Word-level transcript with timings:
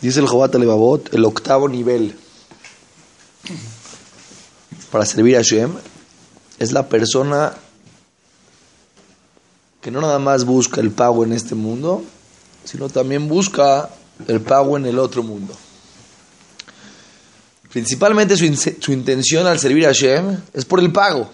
Dice 0.00 0.20
el 0.20 0.26
Jobat 0.26 0.54
Levavot, 0.54 1.12
el 1.14 1.24
octavo 1.24 1.68
nivel 1.68 2.16
para 4.90 5.04
servir 5.04 5.36
a 5.36 5.40
Hashem 5.40 5.72
es 6.58 6.72
la 6.72 6.88
persona 6.88 7.54
que 9.80 9.90
no 9.90 10.00
nada 10.00 10.18
más 10.18 10.44
busca 10.44 10.80
el 10.80 10.90
pago 10.90 11.24
en 11.24 11.32
este 11.32 11.54
mundo, 11.54 12.02
sino 12.64 12.88
también 12.88 13.28
busca 13.28 13.90
el 14.26 14.40
pago 14.40 14.76
en 14.76 14.86
el 14.86 14.98
otro 14.98 15.22
mundo. 15.22 15.54
Principalmente 17.70 18.36
su, 18.36 18.46
su 18.56 18.92
intención 18.92 19.46
al 19.46 19.58
servir 19.58 19.84
a 19.86 19.88
Hashem 19.88 20.40
es 20.54 20.64
por 20.64 20.80
el 20.80 20.92
pago, 20.92 21.30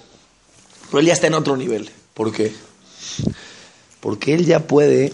pero 0.87 1.01
él 1.01 1.07
ya 1.07 1.13
está 1.13 1.29
en 1.29 1.35
otro 1.35 1.57
nivel. 1.57 1.89
¿Por 2.15 2.33
qué? 2.33 2.53
Porque 4.01 4.35
él 4.35 4.45
ya 4.45 4.67
puede 4.67 5.13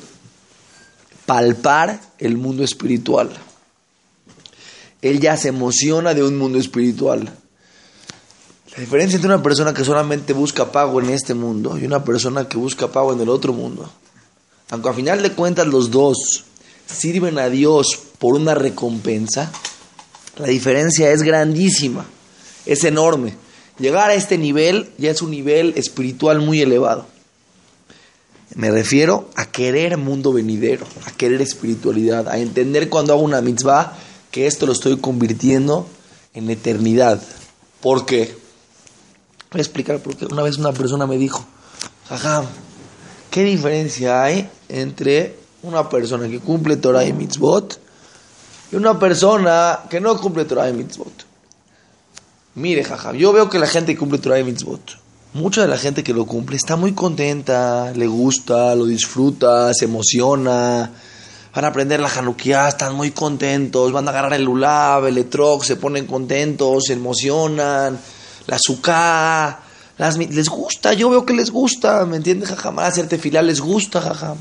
palpar 1.29 2.00
el 2.18 2.38
mundo 2.38 2.64
espiritual. 2.64 3.28
Él 5.02 5.20
ya 5.20 5.37
se 5.37 5.48
emociona 5.48 6.14
de 6.14 6.24
un 6.24 6.38
mundo 6.38 6.59
espiritual. 6.59 7.30
La 8.74 8.80
diferencia 8.80 9.16
entre 9.16 9.34
una 9.34 9.42
persona 9.42 9.74
que 9.74 9.84
solamente 9.84 10.32
busca 10.32 10.73
pago 10.73 11.02
en 11.02 11.10
este 11.10 11.34
mundo 11.34 11.77
y 11.77 11.84
una 11.84 12.02
persona 12.02 12.48
que 12.48 12.56
busca 12.56 12.88
pago 12.88 13.12
en 13.12 13.20
el 13.20 13.28
otro 13.28 13.52
mundo, 13.52 13.92
aunque 14.70 14.88
a 14.88 14.95
final 14.95 15.23
de 15.23 15.32
cuentas 15.32 15.66
los 15.66 15.91
dos 15.91 16.45
sirven 16.87 17.38
a 17.38 17.51
Dios 17.51 17.98
por 18.18 18.34
una 18.34 18.54
recompensa, 18.54 19.52
la 20.38 20.46
diferencia 20.46 21.10
es 21.10 21.20
grandísima, 21.20 22.06
es 22.65 22.84
enorme. 22.84 23.34
Llegar 23.79 24.09
a 24.09 24.15
este 24.15 24.38
nivel 24.38 24.92
ya 24.96 25.10
es 25.10 25.20
un 25.20 25.32
nivel 25.32 25.74
espiritual 25.76 26.40
muy 26.40 26.62
elevado. 26.62 27.17
Me 28.55 28.70
refiero 28.70 29.29
a 29.37 29.47
querer 29.47 29.97
mundo 29.98 30.33
venidero, 30.33 30.87
a 31.07 31.11
querer 31.11 31.43
espiritualidad, 31.43 32.29
a 32.29 32.38
entender 32.38 32.88
cuando 32.88 33.12
hago 33.12 33.23
una 33.23 33.41
mitzvah 33.41 33.97
que 34.30 34.47
esto 34.47 34.66
lo 34.66 34.73
estoy 34.73 34.99
convirtiendo 34.99 35.87
en 36.35 36.51
eternidad. 36.51 37.23
¿Por 37.80 38.07
qué? 38.07 38.35
Voy 39.51 39.60
a 39.60 39.63
explicar 39.63 39.99
por 40.01 40.16
qué. 40.16 40.27
Una 40.27 40.43
vez 40.43 40.59
una 40.59 40.73
persona 40.73 41.07
me 41.07 41.18
dijo, 41.18 41.45
Ajá, 42.10 42.45
¿qué 43.30 43.45
diferencia 43.45 44.23
hay 44.23 44.49
entre 44.68 45.37
una 45.62 45.88
persona 45.88 46.29
que 46.29 46.40
cumple 46.40 46.77
Torah 46.77 47.05
y 47.05 47.12
mitzvot 47.12 47.79
y 48.73 48.77
una 48.77 48.99
persona 48.99 49.80
que 49.90 50.01
no 50.01 50.18
cumple 50.18 50.46
Torah 50.46 50.71
y 50.71 50.73
mitzvot? 50.73 51.27
Mire, 52.55 52.83
jaja, 52.83 53.12
yo 53.12 53.33
veo 53.33 53.51
que 53.51 53.59
la 53.59 53.66
gente 53.66 53.96
cumple 53.96 54.18
Torah 54.18 54.40
y 54.40 54.45
mitzvot, 54.45 54.80
mucha 55.34 55.62
de 55.62 55.68
la 55.68 55.79
gente 55.79 56.02
que 56.02 56.15
lo 56.15 56.26
cumple 56.26 56.57
está 56.57 56.76
muy 56.76 56.93
contenta, 56.93 57.93
le 57.95 58.07
gusta, 58.07 58.74
lo 58.74 58.87
disfruta, 58.87 59.73
se 59.74 59.84
emociona, 59.84 60.90
van 61.54 61.65
a 61.65 61.68
aprender 61.68 62.01
la 62.01 62.09
Hanukkah, 62.09 62.68
están 62.68 62.95
muy 62.95 63.10
contentos, 63.10 63.93
van 63.93 64.06
a 64.06 64.10
agarrar 64.10 64.34
el 64.34 64.44
Lulav, 64.44 65.06
el 65.06 65.19
Etrog, 65.19 65.65
se 65.65 65.76
ponen 65.76 66.06
contentos, 66.06 66.84
se 66.87 66.94
emocionan, 66.94 67.99
la 68.47 68.56
Azúcar, 68.56 69.60
les 69.99 70.49
gusta, 70.49 70.93
yo 70.93 71.10
veo 71.10 71.26
que 71.26 71.34
les 71.34 71.50
gusta, 71.50 72.04
¿me 72.06 72.16
entiendes? 72.16 72.49
Jajam, 72.50 72.78
hacerte 72.78 73.19
filar 73.19 73.44
les 73.44 73.60
gusta, 73.60 74.00
jajam. 74.00 74.38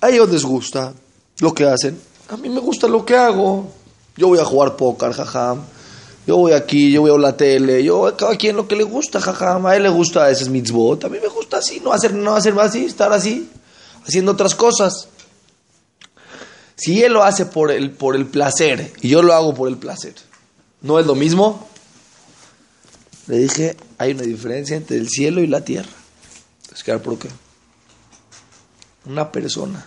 A 0.00 0.10
ellos 0.10 0.28
les 0.28 0.44
gusta 0.44 0.92
lo 1.38 1.54
que 1.54 1.64
hacen, 1.64 1.98
a 2.28 2.36
mí 2.36 2.48
me 2.48 2.60
gusta 2.60 2.86
lo 2.86 3.04
que 3.04 3.16
hago. 3.16 3.72
Yo 4.16 4.28
voy 4.28 4.38
a 4.38 4.44
jugar 4.44 4.76
póker, 4.76 5.12
jajam. 5.12 5.62
Yo 6.26 6.38
voy 6.38 6.52
aquí, 6.52 6.90
yo 6.90 7.02
veo 7.02 7.18
la 7.18 7.36
tele, 7.36 7.84
yo 7.84 8.16
cada 8.16 8.36
quien 8.36 8.56
lo 8.56 8.66
que 8.66 8.76
le 8.76 8.84
gusta, 8.84 9.20
jajam. 9.20 9.66
A 9.66 9.76
él 9.76 9.82
le 9.82 9.90
gusta 9.90 10.30
ese 10.30 10.44
es 10.44 10.48
mitzvot, 10.48 11.04
a 11.04 11.08
mí 11.08 11.18
me 11.20 11.28
gusta 11.28 11.58
así, 11.58 11.80
no 11.80 11.92
hacer, 11.92 12.14
no 12.14 12.34
hacer 12.34 12.58
así, 12.58 12.86
estar 12.86 13.12
así, 13.12 13.50
haciendo 14.06 14.32
otras 14.32 14.54
cosas. 14.54 15.08
Si 16.76 17.02
él 17.02 17.12
lo 17.12 17.22
hace 17.22 17.46
por 17.46 17.70
el, 17.70 17.90
por 17.90 18.16
el 18.16 18.26
placer 18.26 18.92
y 19.00 19.08
yo 19.08 19.22
lo 19.22 19.34
hago 19.34 19.54
por 19.54 19.68
el 19.68 19.76
placer, 19.76 20.14
¿no 20.80 20.98
es 20.98 21.06
lo 21.06 21.14
mismo? 21.14 21.68
Le 23.26 23.38
dije, 23.38 23.76
hay 23.98 24.12
una 24.12 24.22
diferencia 24.22 24.76
entre 24.76 24.96
el 24.96 25.08
cielo 25.08 25.42
y 25.42 25.46
la 25.46 25.62
tierra. 25.64 25.88
Es 26.74 26.82
que, 26.82 26.96
¿por 26.98 27.18
qué? 27.18 27.28
Una 29.06 29.30
persona, 29.30 29.86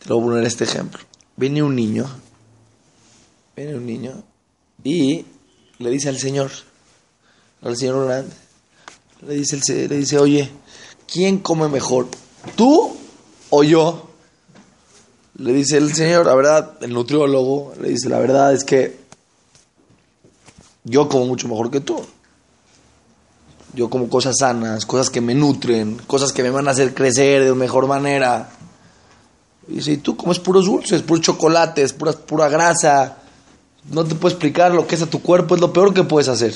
te 0.00 0.08
lo 0.08 0.16
voy 0.16 0.24
a 0.24 0.26
poner 0.30 0.44
este 0.46 0.64
ejemplo. 0.64 1.00
Viene 1.36 1.62
un 1.62 1.74
niño, 1.74 2.08
viene 3.58 3.76
un 3.76 3.86
niño 3.86 4.22
y 4.84 5.24
le 5.78 5.90
dice 5.90 6.08
al 6.08 6.18
Señor, 6.18 6.50
al 7.62 7.76
Señor 7.76 8.06
grande, 8.06 8.32
le 9.26 9.34
dice, 9.34 9.88
le 9.88 9.96
dice, 9.96 10.16
oye, 10.18 10.48
¿quién 11.12 11.38
come 11.38 11.68
mejor? 11.68 12.06
¿Tú 12.54 12.96
o 13.50 13.64
yo? 13.64 14.10
Le 15.34 15.52
dice 15.52 15.76
el 15.76 15.92
señor, 15.92 16.26
la 16.26 16.34
verdad, 16.34 16.78
el 16.80 16.92
nutriólogo, 16.92 17.72
le 17.80 17.90
dice, 17.90 18.08
la 18.08 18.18
verdad 18.18 18.52
es 18.52 18.64
que 18.64 18.98
yo 20.84 21.08
como 21.08 21.26
mucho 21.26 21.48
mejor 21.48 21.70
que 21.70 21.80
tú. 21.80 22.00
Yo 23.74 23.90
como 23.90 24.08
cosas 24.08 24.36
sanas, 24.38 24.86
cosas 24.86 25.10
que 25.10 25.20
me 25.20 25.34
nutren, 25.34 25.96
cosas 26.06 26.32
que 26.32 26.42
me 26.42 26.50
van 26.50 26.66
a 26.66 26.72
hacer 26.72 26.94
crecer 26.94 27.44
de 27.44 27.54
mejor 27.54 27.86
manera. 27.86 28.50
Y 29.68 29.74
dice, 29.74 29.92
¿y 29.92 29.96
tú 29.98 30.16
comes 30.16 30.38
puros 30.38 30.66
dulces, 30.66 31.02
puros 31.02 31.24
chocolates, 31.24 31.92
pura, 31.92 32.12
pura 32.12 32.48
grasa? 32.48 33.17
No 33.90 34.04
te 34.04 34.14
puedo 34.14 34.34
explicar 34.34 34.72
lo 34.72 34.86
que 34.86 34.94
es 34.94 35.02
a 35.02 35.06
tu 35.06 35.22
cuerpo, 35.22 35.54
es 35.54 35.60
lo 35.60 35.72
peor 35.72 35.94
que 35.94 36.04
puedes 36.04 36.28
hacer. 36.28 36.54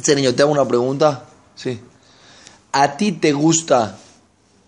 Ese 0.00 0.16
niño, 0.16 0.34
te 0.34 0.42
hago 0.42 0.52
una 0.52 0.66
pregunta. 0.66 1.24
Sí. 1.54 1.80
¿A 2.72 2.96
ti 2.96 3.12
te 3.12 3.32
gustan 3.32 3.96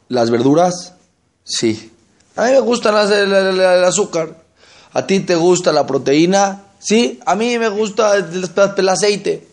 las 0.08 0.30
verduras? 0.30 0.94
Sí. 1.42 1.92
A 2.36 2.44
mí 2.44 2.52
me 2.52 2.60
gusta 2.60 2.90
el, 3.02 3.84
azúcar. 3.84 4.44
¿A 4.92 5.06
ti 5.06 5.20
te 5.20 5.36
gusta 5.36 5.72
la 5.72 5.86
proteína? 5.86 6.64
Sí, 6.78 7.18
a 7.24 7.34
mí 7.34 7.58
me 7.58 7.68
gusta 7.68 8.16
el, 8.16 8.88
aceite. 8.88 9.46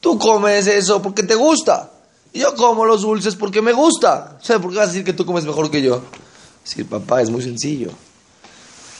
Tú 0.00 0.18
comes 0.18 0.66
eso 0.66 1.00
porque 1.00 1.22
te 1.22 1.36
gusta. 1.36 1.90
yo 2.34 2.54
como 2.56 2.84
los 2.84 3.02
dulces 3.02 3.36
porque 3.36 3.62
me 3.62 3.72
gusta. 3.72 4.38
¿Sabes 4.42 4.60
por 4.60 4.72
qué 4.72 4.78
vas 4.78 4.88
a 4.88 4.92
decir 4.92 5.04
que 5.04 5.12
tú 5.12 5.24
comes 5.24 5.44
mejor 5.44 5.70
que 5.70 5.80
yo? 5.80 6.02
Sí, 6.64 6.82
papá, 6.82 7.22
es 7.22 7.30
muy 7.30 7.42
sencillo. 7.42 7.90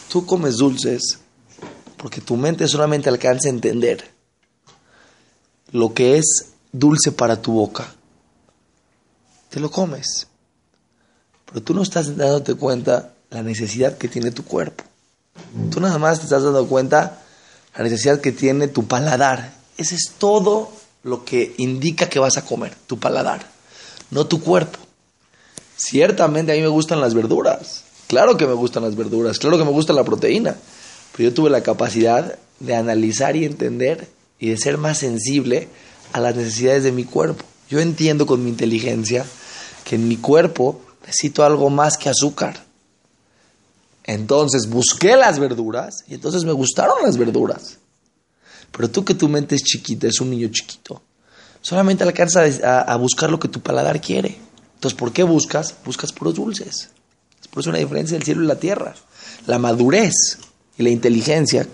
Tú 0.08 0.24
comes 0.24 0.56
dulces 0.56 1.18
porque 2.02 2.20
tu 2.20 2.36
mente 2.36 2.66
solamente 2.66 3.08
alcanza 3.08 3.46
a 3.46 3.52
entender 3.52 4.10
lo 5.70 5.94
que 5.94 6.18
es 6.18 6.46
dulce 6.72 7.12
para 7.12 7.40
tu 7.40 7.52
boca. 7.52 7.94
Te 9.48 9.60
lo 9.60 9.70
comes. 9.70 10.26
Pero 11.46 11.62
tú 11.62 11.74
no 11.74 11.82
estás 11.82 12.16
dándote 12.16 12.56
cuenta 12.56 13.12
la 13.30 13.44
necesidad 13.44 13.98
que 13.98 14.08
tiene 14.08 14.32
tu 14.32 14.44
cuerpo. 14.44 14.82
Tú 15.70 15.80
nada 15.80 15.96
más 15.98 16.18
te 16.18 16.24
estás 16.24 16.42
dando 16.42 16.66
cuenta 16.66 17.22
la 17.76 17.84
necesidad 17.84 18.20
que 18.20 18.32
tiene 18.32 18.66
tu 18.66 18.88
paladar. 18.88 19.54
Ese 19.78 19.94
es 19.94 20.14
todo 20.18 20.72
lo 21.04 21.24
que 21.24 21.54
indica 21.58 22.08
que 22.08 22.18
vas 22.18 22.36
a 22.36 22.44
comer, 22.44 22.74
tu 22.88 22.98
paladar, 22.98 23.46
no 24.10 24.26
tu 24.26 24.40
cuerpo. 24.40 24.78
Ciertamente 25.76 26.50
a 26.50 26.56
mí 26.56 26.62
me 26.62 26.68
gustan 26.68 27.00
las 27.00 27.14
verduras. 27.14 27.84
Claro 28.08 28.36
que 28.36 28.46
me 28.46 28.54
gustan 28.54 28.82
las 28.82 28.96
verduras, 28.96 29.38
claro 29.38 29.56
que 29.56 29.64
me 29.64 29.70
gusta 29.70 29.92
la 29.92 30.04
proteína. 30.04 30.56
Pero 31.12 31.28
yo 31.28 31.34
tuve 31.34 31.50
la 31.50 31.62
capacidad 31.62 32.38
de 32.60 32.74
analizar 32.74 33.36
y 33.36 33.44
entender 33.44 34.08
y 34.38 34.50
de 34.50 34.56
ser 34.56 34.78
más 34.78 34.98
sensible 34.98 35.68
a 36.12 36.20
las 36.20 36.34
necesidades 36.36 36.84
de 36.84 36.92
mi 36.92 37.04
cuerpo. 37.04 37.44
Yo 37.68 37.80
entiendo 37.80 38.26
con 38.26 38.42
mi 38.42 38.50
inteligencia 38.50 39.24
que 39.84 39.96
en 39.96 40.08
mi 40.08 40.16
cuerpo 40.16 40.80
necesito 41.02 41.44
algo 41.44 41.70
más 41.70 41.96
que 41.96 42.08
azúcar. 42.08 42.64
Entonces 44.04 44.68
busqué 44.68 45.16
las 45.16 45.38
verduras 45.38 46.04
y 46.08 46.14
entonces 46.14 46.44
me 46.44 46.52
gustaron 46.52 47.02
las 47.02 47.16
verduras. 47.16 47.78
Pero 48.70 48.90
tú 48.90 49.04
que 49.04 49.14
tu 49.14 49.28
mente 49.28 49.54
es 49.54 49.62
chiquita, 49.62 50.06
es 50.06 50.20
un 50.20 50.30
niño 50.30 50.48
chiquito, 50.48 51.02
solamente 51.60 52.04
alcanzas 52.04 52.62
a, 52.62 52.96
buscar 52.96 53.30
lo 53.30 53.38
que 53.38 53.48
tu 53.48 53.60
paladar 53.60 54.00
quiere. 54.00 54.38
Entonces, 54.74 54.98
¿por 54.98 55.12
qué 55.12 55.22
buscas? 55.22 55.76
Buscas 55.84 56.12
puros 56.12 56.34
dulces. 56.34 56.90
Es 57.40 57.48
por 57.48 57.60
eso 57.60 57.70
una 57.70 57.78
diferencia 57.78 58.16
del 58.16 58.24
cielo 58.24 58.42
y 58.42 58.46
la 58.46 58.58
tierra. 58.58 58.94
La 59.46 59.58
madurez 59.58 60.38
y 60.78 60.82
la 60.82 60.90
inteligencia 60.90 61.66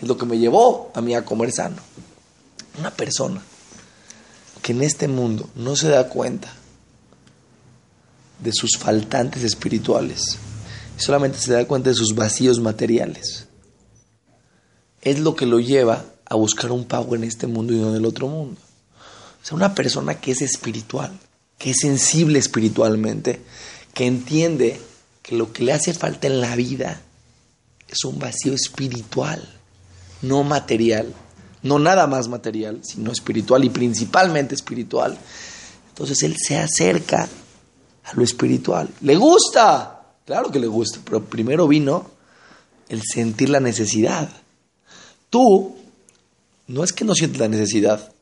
es 0.00 0.08
lo 0.08 0.16
que 0.16 0.26
me 0.26 0.38
llevó 0.38 0.90
a 0.94 1.00
mí 1.00 1.14
a 1.14 1.24
comer 1.24 1.52
sano. 1.52 1.82
Una 2.78 2.90
persona 2.90 3.42
que 4.62 4.72
en 4.72 4.82
este 4.82 5.08
mundo 5.08 5.48
no 5.54 5.76
se 5.76 5.88
da 5.88 6.08
cuenta 6.08 6.52
de 8.38 8.52
sus 8.52 8.76
faltantes 8.78 9.42
espirituales. 9.42 10.38
Solamente 10.96 11.38
se 11.38 11.52
da 11.52 11.66
cuenta 11.66 11.90
de 11.90 11.96
sus 11.96 12.14
vacíos 12.14 12.60
materiales. 12.60 13.46
Es 15.00 15.18
lo 15.20 15.34
que 15.34 15.46
lo 15.46 15.60
lleva 15.60 16.04
a 16.24 16.34
buscar 16.34 16.70
un 16.70 16.84
pago 16.84 17.14
en 17.14 17.24
este 17.24 17.46
mundo 17.46 17.72
y 17.72 17.76
no 17.76 17.90
en 17.90 17.96
el 17.96 18.04
otro 18.04 18.28
mundo. 18.28 18.60
O 19.42 19.46
sea, 19.46 19.56
una 19.56 19.74
persona 19.74 20.20
que 20.20 20.32
es 20.32 20.42
espiritual, 20.42 21.18
que 21.56 21.70
es 21.70 21.78
sensible 21.80 22.38
espiritualmente, 22.38 23.40
que 23.94 24.06
entiende 24.06 24.80
que 25.22 25.36
lo 25.36 25.52
que 25.52 25.64
le 25.64 25.72
hace 25.72 25.94
falta 25.94 26.26
en 26.26 26.40
la 26.40 26.54
vida 26.56 27.00
es 27.88 28.04
un 28.04 28.18
vacío 28.18 28.52
espiritual, 28.52 29.42
no 30.22 30.44
material, 30.44 31.12
no 31.62 31.78
nada 31.78 32.06
más 32.06 32.28
material, 32.28 32.80
sino 32.82 33.10
espiritual 33.12 33.64
y 33.64 33.70
principalmente 33.70 34.54
espiritual. 34.54 35.16
Entonces 35.88 36.22
él 36.22 36.36
se 36.38 36.58
acerca 36.58 37.28
a 38.04 38.14
lo 38.14 38.22
espiritual. 38.22 38.88
Le 39.00 39.16
gusta, 39.16 39.98
Claro 40.28 40.50
que 40.50 40.60
le 40.60 40.66
gusta, 40.66 41.00
pero 41.06 41.24
primero 41.24 41.66
vino 41.66 42.04
el 42.90 43.00
sentir 43.02 43.48
la 43.48 43.60
necesidad. 43.60 44.28
Tú 45.30 45.74
no 46.66 46.84
es 46.84 46.92
que 46.92 47.06
no 47.06 47.14
sientes 47.14 47.40
la 47.40 47.48
necesidad. 47.48 48.12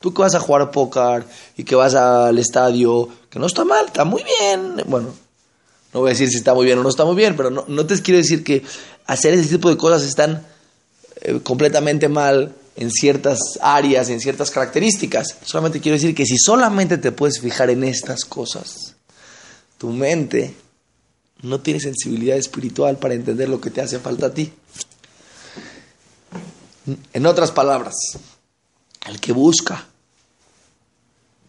Tú 0.00 0.12
que 0.12 0.22
vas 0.22 0.34
a 0.34 0.40
jugar 0.40 0.72
póker 0.72 1.24
y 1.56 1.62
que 1.62 1.76
vas 1.76 1.94
al 1.94 2.36
estadio, 2.36 3.08
que 3.30 3.38
no 3.38 3.46
está 3.46 3.64
mal, 3.64 3.86
está 3.86 4.04
muy 4.04 4.24
bien. 4.24 4.82
Bueno, 4.88 5.10
no 5.92 6.00
voy 6.00 6.10
a 6.10 6.12
decir 6.12 6.28
si 6.28 6.36
está 6.36 6.54
muy 6.54 6.66
bien 6.66 6.78
o 6.78 6.82
no 6.82 6.88
está 6.88 7.04
muy 7.04 7.16
bien, 7.16 7.36
pero 7.36 7.50
no, 7.50 7.86
te 7.86 8.00
quiero 8.00 8.18
decir 8.18 8.44
que 8.44 8.62
hacer 9.06 9.34
ese 9.34 9.48
tipo 9.48 9.68
de 9.68 9.76
cosas 9.76 10.02
están 10.04 10.46
eh, 11.22 11.40
completamente 11.42 12.08
mal 12.08 12.54
en 12.76 12.90
ciertas 12.90 13.38
áreas, 13.60 14.08
en 14.08 14.20
ciertas 14.20 14.50
características. 14.50 15.36
Solamente 15.44 15.80
quiero 15.80 15.96
decir 15.96 16.14
que 16.14 16.26
si 16.26 16.38
solamente 16.38 16.96
te 16.98 17.12
puedes 17.12 17.40
fijar 17.40 17.70
en 17.70 17.84
estas 17.84 18.24
cosas, 18.24 18.94
tu 19.78 19.90
mente 19.90 20.54
no 21.42 21.60
tiene 21.60 21.80
sensibilidad 21.80 22.36
espiritual 22.36 22.98
para 22.98 23.14
entender 23.14 23.48
lo 23.48 23.60
que 23.60 23.70
te 23.70 23.80
hace 23.80 23.98
falta 23.98 24.26
a 24.26 24.34
ti. 24.34 24.52
En 27.12 27.26
otras 27.26 27.50
palabras, 27.50 27.94
el 29.06 29.20
que 29.20 29.32
busca 29.32 29.86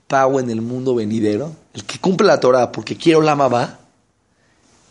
pago 0.08 0.40
en 0.40 0.50
el 0.50 0.62
mundo 0.62 0.96
venidero, 0.96 1.56
el 1.74 1.86
que 1.86 2.00
cumple 2.00 2.28
la 2.28 2.40
Torah 2.40 2.72
porque 2.72 2.98
quiere 2.98 3.18
Olama 3.18 3.48
va, 3.48 3.81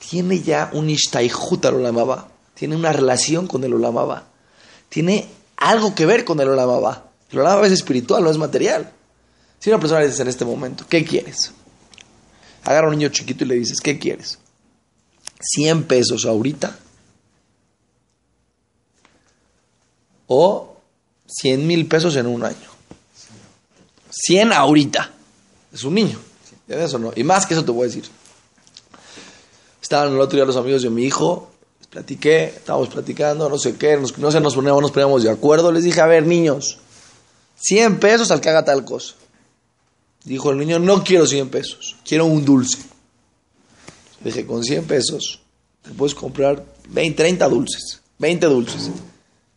tiene 0.09 0.41
ya 0.41 0.71
un 0.73 0.89
ishtaihut 0.89 1.65
al 1.67 1.75
Olama 1.75 2.29
tiene 2.55 2.77
una 2.77 2.93
relación 2.93 3.47
con 3.47 3.65
el 3.65 3.73
Olama 3.75 4.05
va, 4.05 4.27
tiene 4.89 5.29
algo 5.57 5.95
que 5.95 6.05
ver 6.07 6.25
con 6.25 6.41
el 6.41 6.49
Olama 6.49 6.79
va. 6.79 7.11
El 7.31 7.39
Olama 7.39 7.67
es 7.67 7.73
espiritual, 7.73 8.23
no 8.23 8.31
es 8.31 8.37
material. 8.37 8.93
Si 9.59 9.71
una 9.71 9.79
persona 9.79 10.01
le 10.01 10.09
dice 10.09 10.23
en 10.23 10.29
este 10.29 10.45
momento, 10.45 10.85
¿qué 10.89 11.05
quieres? 11.05 11.53
Agarra 12.65 12.89
a 12.89 12.91
un 12.91 12.99
niño 12.99 13.09
chiquito 13.09 13.45
y 13.45 13.47
le 13.47 13.55
dices, 13.55 13.81
¿qué 13.81 13.99
quieres? 13.99 14.39
100 15.41 15.85
pesos 15.85 16.27
ahorita 16.27 16.77
o 20.27 20.77
100 21.27 21.67
mil 21.67 21.87
pesos 21.87 22.17
en 22.17 22.27
un 22.27 22.45
año. 22.45 22.71
100 24.11 24.53
ahorita. 24.53 25.11
Es 25.73 25.85
un 25.85 25.95
niño. 25.95 26.19
eso 26.69 26.99
no? 26.99 27.13
Y 27.17 27.25
más 27.25 27.47
que 27.47 27.55
eso 27.55 27.65
te 27.65 27.71
voy 27.71 27.85
a 27.85 27.87
decir. 27.87 28.05
Estaban 29.91 30.15
el 30.15 30.21
otro 30.21 30.37
día 30.37 30.45
los 30.45 30.55
amigos 30.55 30.83
de 30.83 30.91
mi 30.91 31.03
hijo, 31.03 31.51
les 31.81 31.89
platiqué, 31.89 32.45
estábamos 32.45 32.91
platicando, 32.91 33.49
no 33.49 33.59
sé 33.59 33.75
qué, 33.75 33.97
no 33.97 34.31
sé, 34.31 34.41
nos 34.41 34.55
poníamos, 34.55 34.83
nos 34.83 34.93
poníamos 34.93 35.25
de 35.25 35.31
acuerdo. 35.31 35.73
Les 35.73 35.83
dije, 35.83 36.01
a 36.01 36.07
ver, 36.07 36.25
niños, 36.25 36.79
100 37.57 37.99
pesos 37.99 38.31
al 38.31 38.41
que 38.41 38.51
haga 38.51 38.65
tal 38.65 38.85
cosa. 38.85 39.15
Dijo 40.23 40.53
el 40.53 40.59
niño, 40.59 40.79
no 40.79 41.03
quiero 41.03 41.27
100 41.27 41.49
pesos, 41.49 41.97
quiero 42.05 42.27
un 42.27 42.45
dulce. 42.45 42.79
dije, 44.23 44.47
con 44.47 44.63
100 44.63 44.85
pesos 44.85 45.41
te 45.83 45.91
puedes 45.91 46.15
comprar 46.15 46.65
20, 46.89 47.17
30 47.17 47.49
dulces, 47.49 48.01
20 48.21 48.47
dulces. 48.47 48.87
A 48.87 48.91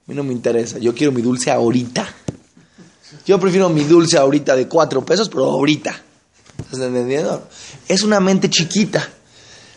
mí 0.08 0.16
no 0.16 0.24
me 0.24 0.34
interesa, 0.34 0.80
yo 0.80 0.96
quiero 0.96 1.12
mi 1.12 1.22
dulce 1.22 1.52
ahorita. 1.52 2.12
Yo 3.28 3.40
prefiero 3.40 3.70
mi 3.70 3.84
dulce 3.84 4.18
ahorita 4.18 4.56
de 4.56 4.68
4 4.68 5.06
pesos, 5.06 5.30
pero 5.30 5.44
ahorita. 5.52 5.96
¿Estás 6.58 6.80
entendiendo? 6.80 7.48
Es 7.88 8.02
una 8.02 8.20
mente 8.20 8.50
chiquita. 8.50 9.08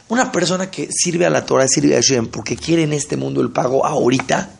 Una 0.08 0.30
persona 0.30 0.70
que 0.70 0.88
sirve 0.90 1.26
a 1.26 1.30
la 1.30 1.44
Torah, 1.44 1.66
sirve 1.66 1.94
a 1.94 1.96
Hashem, 1.96 2.28
porque 2.28 2.56
quiere 2.56 2.84
en 2.84 2.92
este 2.92 3.16
mundo 3.16 3.40
el 3.40 3.50
pago 3.50 3.84
ahorita, 3.84 4.50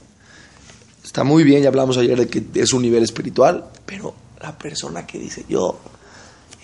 está 1.05 1.23
muy 1.23 1.45
bien, 1.45 1.63
ya 1.63 1.69
hablamos 1.69 1.97
ayer 1.99 2.19
de 2.19 2.29
que 2.29 2.45
es 2.61 2.73
un 2.73 2.83
nivel 2.83 3.05
espiritual, 3.05 3.65
pero 3.85 4.15
la 4.41 4.59
persona 4.59 5.07
que 5.07 5.19
dice, 5.19 5.45
yo 5.49 5.79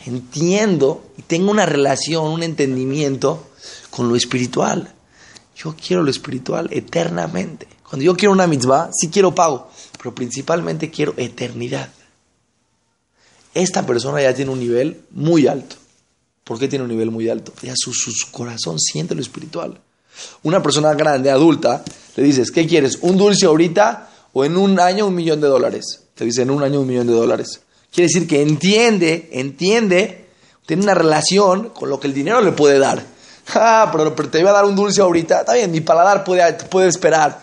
entiendo 0.05 1.13
y 1.17 1.23
tengo 1.23 1.51
una 1.51 1.65
relación, 1.65 2.27
un 2.27 2.43
entendimiento 2.43 3.51
con 3.91 4.09
lo 4.09 4.17
espiritual. 4.17 4.93
Yo 5.55 5.77
quiero 5.77 6.03
lo 6.03 6.11
espiritual 6.11 6.69
eternamente. 6.73 7.69
Cuando 7.89 8.05
yo 8.05 8.17
quiero 8.17 8.33
una 8.33 8.47
mitzvah, 8.47 8.91
sí 8.93 9.11
quiero 9.11 9.35
pago, 9.35 9.71
pero 9.99 10.15
principalmente 10.15 10.91
quiero 10.91 11.15
eternidad. 11.17 11.91
Esta 13.55 13.85
persona 13.87 14.23
ya 14.23 14.35
tiene 14.35 14.51
un 14.51 14.59
nivel 14.59 15.03
muy 15.11 15.47
alto. 15.47 15.77
¿Por 16.45 16.59
qué 16.59 16.69
tiene 16.69 16.85
un 16.85 16.91
nivel 16.91 17.11
muy 17.11 17.29
alto? 17.29 17.53
Ya 17.63 17.75
su, 17.77 17.93
su, 17.93 18.13
corazón 18.31 18.79
siente 18.81 19.15
lo 19.15 19.21
espiritual. 19.21 19.81
Una 20.43 20.63
persona 20.63 20.93
grande, 20.95 21.31
adulta, 21.31 21.85
le 22.17 22.23
dices, 22.23 22.51
¿qué 22.51 22.67
quieres? 22.67 22.99
¿Un 23.03 23.17
dulce 23.17 23.47
ahorita 23.47 24.11
o 24.33 24.45
en 24.45 24.57
un 24.57 24.79
año 24.81 25.07
un 25.07 25.15
millón 25.15 25.41
de 25.41 25.49
dólares? 25.49 26.05
Te 26.15 26.25
dice, 26.25 26.43
en 26.43 26.51
un 26.51 26.63
año 26.63 26.81
un 26.81 26.87
millón 26.87 27.07
de 27.07 27.15
dólares. 27.15 27.61
Quiere 27.93 28.09
decir 28.09 28.27
que 28.27 28.43
entiende, 28.43 29.29
entiende, 29.33 30.27
tiene 30.67 30.83
una 30.83 30.95
relación 30.95 31.71
con 31.71 31.91
lo 31.91 32.01
que 32.01 32.09
el 32.09 32.15
dinero 32.15 32.41
le 32.41 32.53
puede 32.53 32.79
dar. 32.79 33.05
Ah, 33.55 33.91
pero, 33.91 34.13
te 34.15 34.39
iba 34.39 34.51
a 34.51 34.53
dar 34.53 34.65
un 34.65 34.77
dulce 34.77 35.01
ahorita. 35.01 35.41
Está 35.41 35.55
bien, 35.55 35.73
mi 35.73 35.81
paladar 35.81 36.23
puede, 36.23 36.53
puede 36.53 36.89
esperar. 36.89 37.41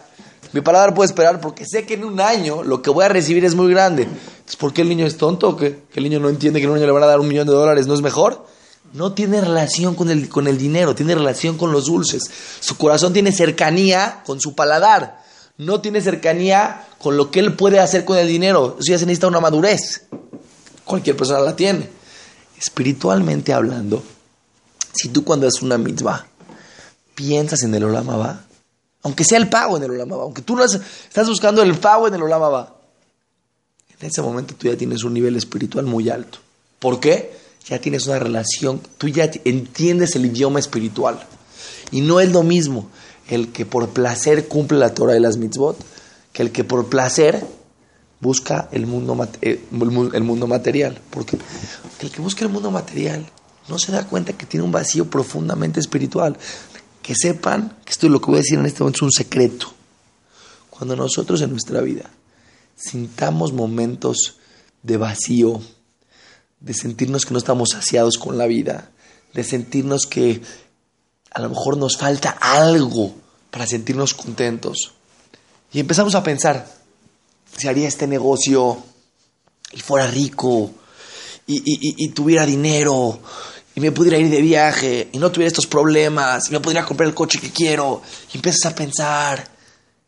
Mi 0.54 0.62
paladar 0.62 0.94
puede 0.96 1.08
esperar 1.08 1.40
porque 1.40 1.66
sé 1.66 1.86
que 1.86 1.96
en 1.96 2.06
un 2.06 2.20
año 2.20 2.64
lo 2.64 2.82
que 2.82 2.90
voy 2.90 3.06
a 3.06 3.10
recibir 3.10 3.46
es 3.46 3.54
muy 3.54 3.70
grande. 3.70 4.04
Entonces, 4.04 4.56
¿por 4.56 4.74
qué 4.74 4.82
el 4.82 4.90
niño 4.90 5.06
es 5.06 5.18
tonto? 5.18 5.56
¿Que, 5.56 5.82
el 5.94 6.04
niño 6.04 6.20
no 6.20 6.30
entiende 6.30 6.60
que 6.60 6.66
en 6.66 6.72
un 6.72 6.78
año 6.78 6.88
le 6.88 6.92
van 6.94 7.04
a 7.04 7.08
dar 7.08 7.20
un 7.20 7.28
millón 7.28 7.46
de 7.46 7.54
dólares? 7.54 7.86
¿No 7.86 7.94
es 7.94 8.02
mejor? 8.02 8.48
No 8.94 9.14
tiene 9.14 9.42
relación 9.42 9.96
con 9.96 10.10
el, 10.10 10.30
con 10.30 10.48
el 10.48 10.58
dinero, 10.58 10.96
tiene 10.96 11.16
relación 11.16 11.58
con 11.58 11.72
los 11.72 11.86
dulces. 11.86 12.24
Su 12.60 12.78
corazón 12.78 13.14
tiene 13.14 13.32
cercanía 13.32 14.22
con 14.26 14.40
su 14.42 14.56
paladar. 14.56 15.22
No 15.58 15.82
tiene 15.82 16.02
cercanía 16.02 16.88
con 17.00 17.18
lo 17.18 17.32
que 17.32 17.40
él 17.40 17.56
puede 17.56 17.80
hacer 17.80 18.06
con 18.06 18.18
el 18.18 18.28
dinero. 18.28 18.78
Eso 18.80 18.92
ya 18.92 18.98
se 18.98 19.06
necesita 19.06 19.28
una 19.28 19.40
madurez. 19.40 20.08
Cualquier 20.86 21.16
persona 21.16 21.40
la 21.40 21.56
tiene. 21.56 21.90
Espiritualmente 22.58 23.54
hablando, 23.54 24.04
si 24.94 25.10
tú 25.10 25.24
cuando 25.24 25.48
haces 25.48 25.62
una 25.62 25.78
mitzvah 25.78 26.26
piensas 27.16 27.64
en 27.64 27.76
el 27.76 27.84
Olama 27.84 28.46
aunque 29.04 29.24
sea 29.24 29.38
el 29.38 29.50
pago 29.50 29.78
en 29.78 29.84
el 29.84 29.92
Olama 29.92 30.16
aunque 30.16 30.42
tú 30.42 30.56
no 30.56 30.64
estás 30.66 31.28
buscando 31.28 31.62
el 31.62 31.78
pago 31.78 32.08
en 32.08 32.16
el 32.16 32.24
Olama 32.24 32.74
en 34.00 34.08
ese 34.08 34.22
momento 34.22 34.56
tú 34.56 34.68
ya 34.68 34.78
tienes 34.78 35.04
un 35.04 35.14
nivel 35.14 35.36
espiritual 35.36 35.86
muy 35.86 36.10
alto. 36.10 36.40
¿Por 36.80 37.00
qué? 37.00 37.38
Ya 37.70 37.80
tienes 37.80 38.08
una 38.08 38.20
relación, 38.20 38.82
tú 38.98 39.08
ya 39.08 39.30
entiendes 39.46 40.16
el 40.16 40.26
idioma 40.26 40.60
espiritual. 40.60 41.20
Y 41.92 42.02
no 42.02 42.20
es 42.20 42.32
lo 42.32 42.44
mismo 42.44 42.90
el 43.28 43.52
que 43.52 43.66
por 43.66 43.90
placer 43.90 44.48
cumple 44.48 44.80
la 44.80 44.94
Torah 44.94 45.16
y 45.16 45.20
las 45.20 45.38
mitzvot 45.38 45.78
que 46.34 46.42
el 46.42 46.52
que 46.52 46.64
por 46.64 46.90
placer 46.90 47.46
busca 48.20 48.70
el 48.72 48.86
mundo, 48.86 49.28
eh, 49.42 49.64
el 49.72 50.24
mundo 50.24 50.48
material. 50.48 51.00
Porque 51.10 51.38
el 52.00 52.12
que 52.12 52.22
busca 52.22 52.46
el 52.46 52.52
mundo 52.52 52.72
material 52.72 53.26
no 53.68 53.78
se 53.78 53.92
da 53.92 54.06
cuenta 54.06 54.34
que 54.34 54.46
tiene 54.46 54.66
un 54.66 54.72
vacío 54.72 55.10
profundamente 55.10 55.80
espiritual. 55.80 56.38
Que 57.02 57.14
sepan 57.16 57.78
que 57.86 57.92
esto 57.92 58.08
es 58.08 58.12
lo 58.12 58.20
que 58.20 58.28
voy 58.28 58.36
a 58.36 58.40
decir 58.40 58.60
en 58.60 58.66
este 58.66 58.82
momento 58.82 58.98
es 58.98 59.04
un 59.04 59.12
secreto. 59.12 59.74
Cuando 60.70 60.96
nosotros 60.96 61.42
en 61.42 61.52
nuestra 61.52 61.82
vida 61.82 62.10
sintamos 62.76 63.52
momentos 63.52 64.38
de 64.84 64.98
vacío, 64.98 65.62
de 66.60 66.74
sentirnos 66.74 67.26
que 67.26 67.34
no 67.34 67.40
estamos 67.40 67.70
saciados 67.72 68.18
con 68.18 68.38
la 68.38 68.48
vida, 68.48 68.92
de 69.34 69.44
sentirnos 69.44 70.06
que 70.06 70.42
a 71.32 71.42
lo 71.42 71.50
mejor 71.50 71.78
nos 71.78 71.98
falta 71.98 72.32
algo 72.42 73.16
para 73.52 73.68
sentirnos 73.68 74.14
contentos. 74.14 74.94
Y 75.72 75.80
empezamos 75.80 76.16
a 76.16 76.24
pensar, 76.24 76.68
si 77.58 77.68
haría 77.68 77.88
este 77.88 78.08
negocio 78.08 78.78
y 79.72 79.80
fuera 79.80 80.08
rico 80.08 80.72
y 81.46 82.10
tuviera 82.10 82.46
dinero 82.46 83.20
y 83.76 83.82
me 83.82 83.92
pudiera 83.92 84.18
ir 84.18 84.30
de 84.30 84.42
viaje 84.42 85.10
y 85.12 85.18
no 85.20 85.32
tuviera 85.32 85.48
estos 85.48 85.68
problemas 85.68 86.50
y 86.50 86.52
me 86.52 86.60
pudiera 86.60 86.86
comprar 86.86 87.08
el 87.08 87.16
coche 87.16 87.40
que 87.40 87.52
quiero 87.52 88.02
y 88.34 88.38
empiezas 88.38 88.72
a 88.72 88.76
pensar. 88.76 89.48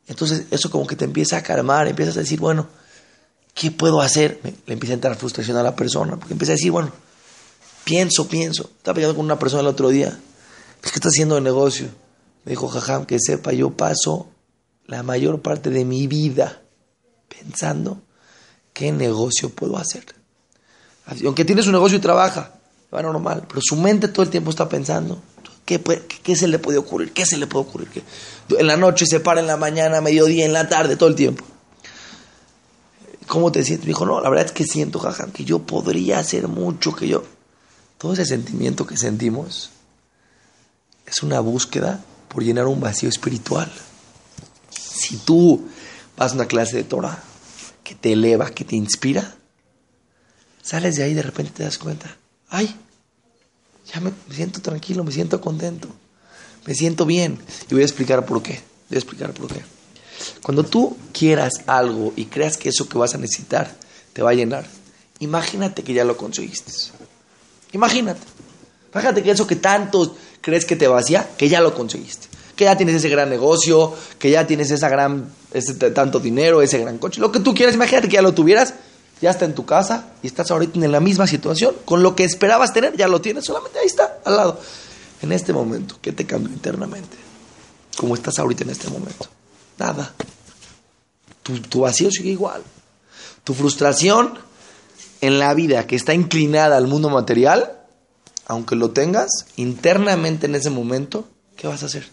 Entonces 0.08 0.43
eso 0.51 0.70
como 0.70 0.86
que 0.86 0.96
te 0.96 1.05
empieza 1.05 1.38
a 1.38 1.43
calmar, 1.43 1.88
empiezas 1.88 2.17
a 2.17 2.20
decir, 2.20 2.39
bueno, 2.39 2.67
¿qué 3.53 3.72
puedo 3.72 4.01
hacer? 4.01 4.39
le 4.65 4.74
empieza 4.74 4.93
a 4.93 4.96
entrar 4.96 5.15
frustración 5.15 5.58
a 5.58 5.63
la 5.63 5.75
persona, 5.75 6.17
porque 6.17 6.34
empieza 6.34 6.53
a 6.53 6.55
decir, 6.55 6.72
bueno, 6.72 6.91
pienso, 7.84 8.27
pienso. 8.27 8.70
Estaba 8.77 8.96
peleando 8.96 9.15
con 9.15 9.25
una 9.25 9.39
persona 9.39 9.62
el 9.62 9.67
otro 9.67 9.89
día, 9.89 10.17
¿qué 10.81 10.89
estás 10.89 11.12
haciendo 11.13 11.36
de 11.36 11.41
negocio? 11.41 11.88
Me 12.46 12.51
dijo, 12.51 12.67
jajam, 12.67 13.05
que 13.05 13.17
sepa, 13.20 13.53
yo 13.53 13.72
paso 13.72 14.29
la 14.88 15.03
mayor 15.03 15.41
parte 15.41 15.70
de 15.70 15.86
mi 15.86 16.08
vida 16.08 16.62
pensando 17.29 18.01
qué 18.74 18.91
negocio 18.91 19.50
puedo 19.50 19.77
hacer. 19.77 20.03
Aunque 21.25 21.46
tienes 21.46 21.65
un 21.67 21.74
negocio 21.74 21.98
y 21.98 22.01
trabaja, 22.01 22.53
va 22.93 23.01
normal, 23.01 23.46
pero 23.48 23.62
su 23.63 23.75
mente 23.75 24.08
todo 24.08 24.24
el 24.24 24.29
tiempo 24.29 24.50
está 24.50 24.70
pensando, 24.70 25.22
¿qué, 25.65 25.81
qué, 26.24 26.36
se 26.36 26.48
le 26.48 26.60
puede 26.60 26.77
ocurrir? 26.77 27.13
¿Qué 27.13 27.25
se 27.25 27.38
le 27.38 27.48
puede 27.48 27.65
ocurrir? 27.65 27.89
En 28.50 28.67
la 28.67 28.77
noche 28.77 29.05
se 29.05 29.20
para, 29.20 29.39
en 29.39 29.48
la 29.48 29.58
mañana, 29.58 30.01
mediodía, 30.01 30.46
en 30.46 30.53
la 30.53 30.67
tarde, 30.67 30.96
todo 30.96 31.10
el 31.10 31.15
tiempo. 31.15 31.46
¿Cómo 33.31 33.50
te 33.50 33.63
sientes? 33.63 33.85
Me 33.85 33.91
dijo, 33.91 34.05
no, 34.05 34.19
la 34.19 34.29
verdad 34.29 34.47
es 34.47 34.51
que 34.51 34.65
siento, 34.65 35.00
jaja, 35.00 35.31
que 35.31 35.45
yo 35.45 35.59
podría 35.59 36.19
hacer 36.19 36.50
mucho, 36.50 36.93
que 36.93 37.07
yo... 37.07 37.23
Todo 37.97 38.11
ese 38.11 38.25
sentimiento 38.25 38.85
que 38.85 38.97
sentimos 38.97 39.69
es 41.05 41.23
una 41.23 41.39
búsqueda 41.39 42.03
por 42.27 42.43
llenar 42.43 42.67
un 42.67 42.81
vacío 42.81 43.07
espiritual. 43.07 43.71
Si 44.69 45.15
tú 45.15 45.65
vas 46.17 46.33
a 46.33 46.35
una 46.35 46.45
clase 46.45 46.75
de 46.75 46.83
Torah 46.83 47.23
que 47.85 47.95
te 47.95 48.11
eleva, 48.11 48.50
que 48.50 48.65
te 48.65 48.75
inspira, 48.75 49.33
sales 50.61 50.97
de 50.97 51.03
ahí 51.03 51.11
y 51.11 51.15
de 51.15 51.23
repente 51.23 51.53
te 51.55 51.63
das 51.63 51.77
cuenta, 51.77 52.17
ay, 52.50 52.75
ya 53.93 54.01
me, 54.01 54.11
siento 54.29 54.61
tranquilo, 54.61 55.05
me 55.05 55.13
siento 55.13 55.39
contento. 55.39 55.88
Me 56.65 56.75
siento 56.75 57.05
bien. 57.05 57.39
Y 57.69 57.75
voy 57.75 57.83
a 57.83 57.85
explicar 57.85 58.25
por 58.25 58.43
qué. 58.43 58.61
Voy 58.89 58.97
a 58.97 59.00
explicar 59.00 59.31
por 59.31 59.47
qué. 59.53 59.63
Cuando 60.41 60.63
tú 60.63 60.98
quieras 61.13 61.53
algo 61.67 62.13
y 62.15 62.25
creas 62.25 62.57
que 62.57 62.69
eso 62.69 62.89
que 62.89 62.98
vas 62.98 63.13
a 63.13 63.17
necesitar 63.17 63.75
te 64.13 64.21
va 64.21 64.31
a 64.31 64.33
llenar, 64.33 64.65
imagínate 65.19 65.83
que 65.83 65.93
ya 65.93 66.03
lo 66.03 66.17
conseguiste. 66.17 66.71
Imagínate. 67.74 68.21
Imagínate 68.91 69.24
que 69.24 69.31
eso 69.31 69.48
que 69.48 69.55
tanto 69.55 70.15
crees 70.41 70.65
que 70.65 70.75
te 70.75 70.88
vacía, 70.88 71.29
que 71.38 71.48
ya 71.48 71.62
lo 71.62 71.74
conseguiste. 71.74 72.27
Que 72.55 72.65
ya 72.65 72.75
tienes 72.75 72.95
ese 72.95 73.10
gran 73.10 73.29
negocio, 73.29 73.93
que 74.19 74.31
ya 74.31 74.45
tienes 74.45 74.71
esa 74.71 74.89
gran, 74.89 75.31
ese 75.53 75.74
tanto 75.74 76.19
dinero, 76.19 76.62
ese 76.62 76.79
gran 76.79 76.98
coche, 76.98 77.21
lo 77.21 77.31
que 77.31 77.39
tú 77.39 77.53
quieras, 77.53 77.75
imagínate 77.75 78.10
que 78.10 78.15
ya 78.15 78.21
lo 78.21 78.33
tuvieras, 78.33 78.74
ya 79.21 79.29
está 79.29 79.45
en 79.45 79.55
tu 79.55 79.65
casa 79.65 80.10
y 80.21 80.27
estás 80.27 80.51
ahorita 80.51 80.83
en 80.83 80.91
la 80.91 81.00
misma 81.00 81.27
situación, 81.27 81.75
con 81.86 82.03
lo 82.03 82.15
que 82.15 82.24
esperabas 82.24 82.74
tener, 82.74 82.98
ya 82.98 83.07
lo 83.07 83.21
tienes, 83.21 83.45
solamente 83.45 83.79
ahí 83.79 83.86
está, 83.86 84.19
al 84.25 84.36
lado. 84.36 84.60
En 85.21 85.31
este 85.31 85.53
momento, 85.53 85.98
¿qué 86.01 86.12
te 86.12 86.25
cambió 86.25 86.51
internamente? 86.51 87.17
¿Cómo 87.95 88.15
estás 88.15 88.39
ahorita 88.39 88.63
en 88.63 88.71
este 88.71 88.89
momento? 88.89 89.29
Nada. 89.81 90.13
Tu, 91.41 91.59
tu 91.59 91.79
vacío 91.81 92.11
sigue 92.11 92.29
igual. 92.29 92.61
Tu 93.43 93.55
frustración 93.55 94.38
en 95.21 95.39
la 95.39 95.55
vida 95.55 95.88
que 95.88 95.95
está 95.95 96.13
inclinada 96.13 96.77
al 96.77 96.85
mundo 96.85 97.09
material, 97.09 97.79
aunque 98.45 98.75
lo 98.75 98.91
tengas, 98.91 99.47
internamente 99.55 100.45
en 100.45 100.53
ese 100.53 100.69
momento, 100.69 101.27
¿qué 101.57 101.65
vas 101.65 101.81
a 101.81 101.88
hacer? 101.88 102.07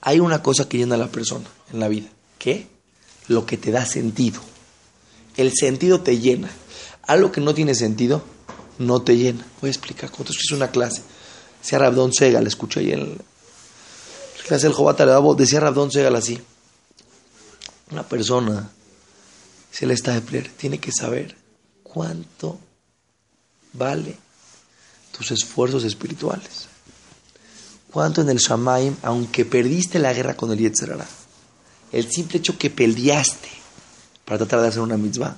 Hay 0.00 0.18
una 0.18 0.42
cosa 0.42 0.68
que 0.68 0.78
llena 0.78 0.96
a 0.96 0.98
la 0.98 1.06
persona 1.06 1.46
en 1.72 1.78
la 1.78 1.86
vida. 1.86 2.08
¿Qué? 2.40 2.66
Lo 3.28 3.46
que 3.46 3.56
te 3.56 3.70
da 3.70 3.86
sentido. 3.86 4.40
El 5.36 5.52
sentido 5.54 6.00
te 6.00 6.18
llena. 6.18 6.50
Algo 7.02 7.30
que 7.30 7.40
no 7.40 7.54
tiene 7.54 7.76
sentido, 7.76 8.22
no 8.78 9.02
te 9.02 9.16
llena. 9.16 9.46
Voy 9.60 9.68
a 9.68 9.70
explicar. 9.70 10.10
Cuando 10.10 10.32
es 10.32 10.50
una 10.50 10.72
clase, 10.72 11.02
decía 11.62 11.78
Rabdón 11.78 12.12
Segal, 12.12 12.48
escuché 12.48 12.80
ahí 12.80 12.92
en 12.92 13.18
la 14.48 14.56
clase 14.56 14.66
del 14.66 14.74
Jobata 14.74 15.04
decía 15.36 15.60
Rabdón 15.60 15.92
Segal 15.92 16.16
así. 16.16 16.40
Una 17.90 18.02
persona, 18.02 18.70
si 19.70 19.84
él 19.84 19.90
está 19.90 20.14
de 20.14 20.22
plear, 20.22 20.48
tiene 20.48 20.78
que 20.78 20.90
saber 20.90 21.36
cuánto 21.82 22.58
vale 23.74 24.16
tus 25.12 25.32
esfuerzos 25.32 25.84
espirituales. 25.84 26.66
Cuánto 27.92 28.22
en 28.22 28.30
el 28.30 28.38
Shamaim, 28.38 28.96
aunque 29.02 29.44
perdiste 29.44 29.98
la 29.98 30.14
guerra 30.14 30.34
con 30.34 30.50
el 30.50 30.58
Yetzerara, 30.58 31.06
el 31.92 32.10
simple 32.10 32.38
hecho 32.38 32.56
que 32.56 32.70
peleaste 32.70 33.50
para 34.24 34.38
tratar 34.38 34.62
de 34.62 34.68
hacer 34.68 34.80
una 34.80 34.96
mitzvah, 34.96 35.36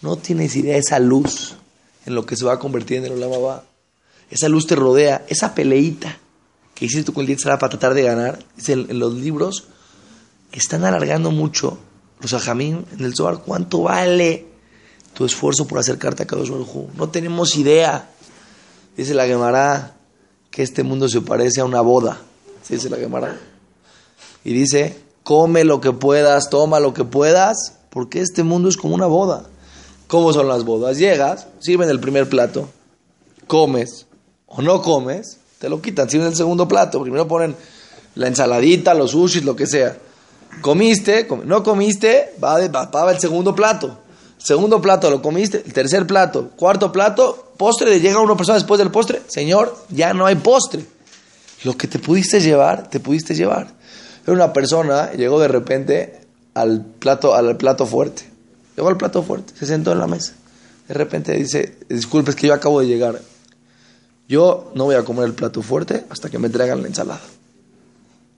no 0.00 0.16
tienes 0.16 0.56
idea 0.56 0.72
de 0.72 0.80
esa 0.80 0.98
luz 0.98 1.54
en 2.06 2.14
lo 2.14 2.24
que 2.24 2.34
se 2.34 2.46
va 2.46 2.54
a 2.54 2.58
convertir 2.58 2.96
en 2.96 3.04
el 3.04 3.22
Olam 3.22 3.60
Esa 4.30 4.48
luz 4.48 4.66
te 4.66 4.74
rodea, 4.74 5.26
esa 5.28 5.54
peleita 5.54 6.18
que 6.78 6.84
hiciste 6.84 7.12
con 7.12 7.22
el 7.22 7.28
Yetzerara 7.28 7.58
para 7.58 7.70
tratar 7.70 7.94
de 7.94 8.02
ganar, 8.04 8.38
en, 8.68 8.98
los 9.00 9.14
libros, 9.14 9.64
están 10.52 10.84
alargando 10.84 11.32
mucho 11.32 11.76
los 12.20 12.34
ajamín 12.34 12.86
en 12.92 13.04
el 13.04 13.16
Zohar, 13.16 13.42
cuánto 13.44 13.82
vale 13.82 14.46
tu 15.12 15.24
esfuerzo 15.24 15.66
por 15.66 15.78
acercarte 15.78 16.22
a 16.22 16.26
Kadosh 16.26 16.50
Baruj 16.50 16.94
No 16.96 17.08
tenemos 17.08 17.56
idea. 17.56 18.10
Dice 18.96 19.14
la 19.14 19.26
Gemara 19.26 19.96
que 20.50 20.62
este 20.62 20.84
mundo 20.84 21.08
se 21.08 21.20
parece 21.20 21.60
a 21.60 21.64
una 21.64 21.80
boda. 21.80 22.20
dice 22.68 22.88
la 22.88 22.96
Gemara. 22.96 23.36
Y 24.44 24.52
dice, 24.52 25.00
come 25.24 25.64
lo 25.64 25.80
que 25.80 25.92
puedas, 25.92 26.48
toma 26.48 26.78
lo 26.78 26.94
que 26.94 27.04
puedas, 27.04 27.74
porque 27.90 28.20
este 28.20 28.44
mundo 28.44 28.68
es 28.68 28.76
como 28.76 28.94
una 28.94 29.06
boda. 29.06 29.46
¿Cómo 30.06 30.32
son 30.32 30.46
las 30.46 30.64
bodas? 30.64 30.98
Llegas, 30.98 31.48
sirven 31.58 31.90
el 31.90 31.98
primer 31.98 32.28
plato, 32.28 32.68
comes 33.48 34.06
o 34.46 34.62
no 34.62 34.80
comes, 34.80 35.37
te 35.58 35.68
lo 35.68 35.80
quitan, 35.80 36.08
sirven 36.08 36.28
el 36.28 36.36
segundo 36.36 36.68
plato. 36.68 37.02
Primero 37.02 37.26
ponen 37.26 37.56
la 38.14 38.28
ensaladita, 38.28 38.94
los 38.94 39.12
sushis, 39.12 39.44
lo 39.44 39.56
que 39.56 39.66
sea. 39.66 39.96
Comiste, 40.60 41.26
no 41.44 41.62
comiste, 41.62 42.34
va, 42.42 42.66
va, 42.68 42.86
va 42.86 43.12
el 43.12 43.18
segundo 43.18 43.54
plato. 43.54 43.98
Segundo 44.38 44.80
plato, 44.80 45.10
lo 45.10 45.20
comiste. 45.20 45.62
El 45.64 45.72
tercer 45.72 46.06
plato, 46.06 46.50
cuarto 46.56 46.92
plato, 46.92 47.52
postre. 47.56 48.00
Llega 48.00 48.20
una 48.20 48.36
persona 48.36 48.58
después 48.58 48.78
del 48.78 48.90
postre. 48.90 49.20
Señor, 49.26 49.76
ya 49.90 50.14
no 50.14 50.26
hay 50.26 50.36
postre. 50.36 50.84
Lo 51.64 51.76
que 51.76 51.88
te 51.88 51.98
pudiste 51.98 52.40
llevar, 52.40 52.88
te 52.88 53.00
pudiste 53.00 53.34
llevar. 53.34 53.66
Era 54.24 54.32
una 54.32 54.52
persona, 54.52 55.12
llegó 55.12 55.40
de 55.40 55.48
repente 55.48 56.20
al 56.54 56.84
plato, 56.84 57.34
al 57.34 57.56
plato 57.56 57.84
fuerte. 57.84 58.22
Llegó 58.76 58.88
al 58.88 58.96
plato 58.96 59.22
fuerte, 59.24 59.54
se 59.58 59.66
sentó 59.66 59.90
en 59.90 59.98
la 59.98 60.06
mesa. 60.06 60.34
De 60.86 60.94
repente 60.94 61.32
dice, 61.34 61.78
disculpe, 61.88 62.30
es 62.30 62.36
que 62.36 62.46
yo 62.46 62.54
acabo 62.54 62.80
de 62.80 62.86
llegar. 62.86 63.20
Yo 64.28 64.70
no 64.74 64.84
voy 64.84 64.94
a 64.94 65.04
comer 65.04 65.24
el 65.24 65.32
plato 65.32 65.62
fuerte 65.62 66.04
hasta 66.10 66.28
que 66.28 66.38
me 66.38 66.50
traigan 66.50 66.82
la 66.82 66.88
ensalada. 66.88 67.20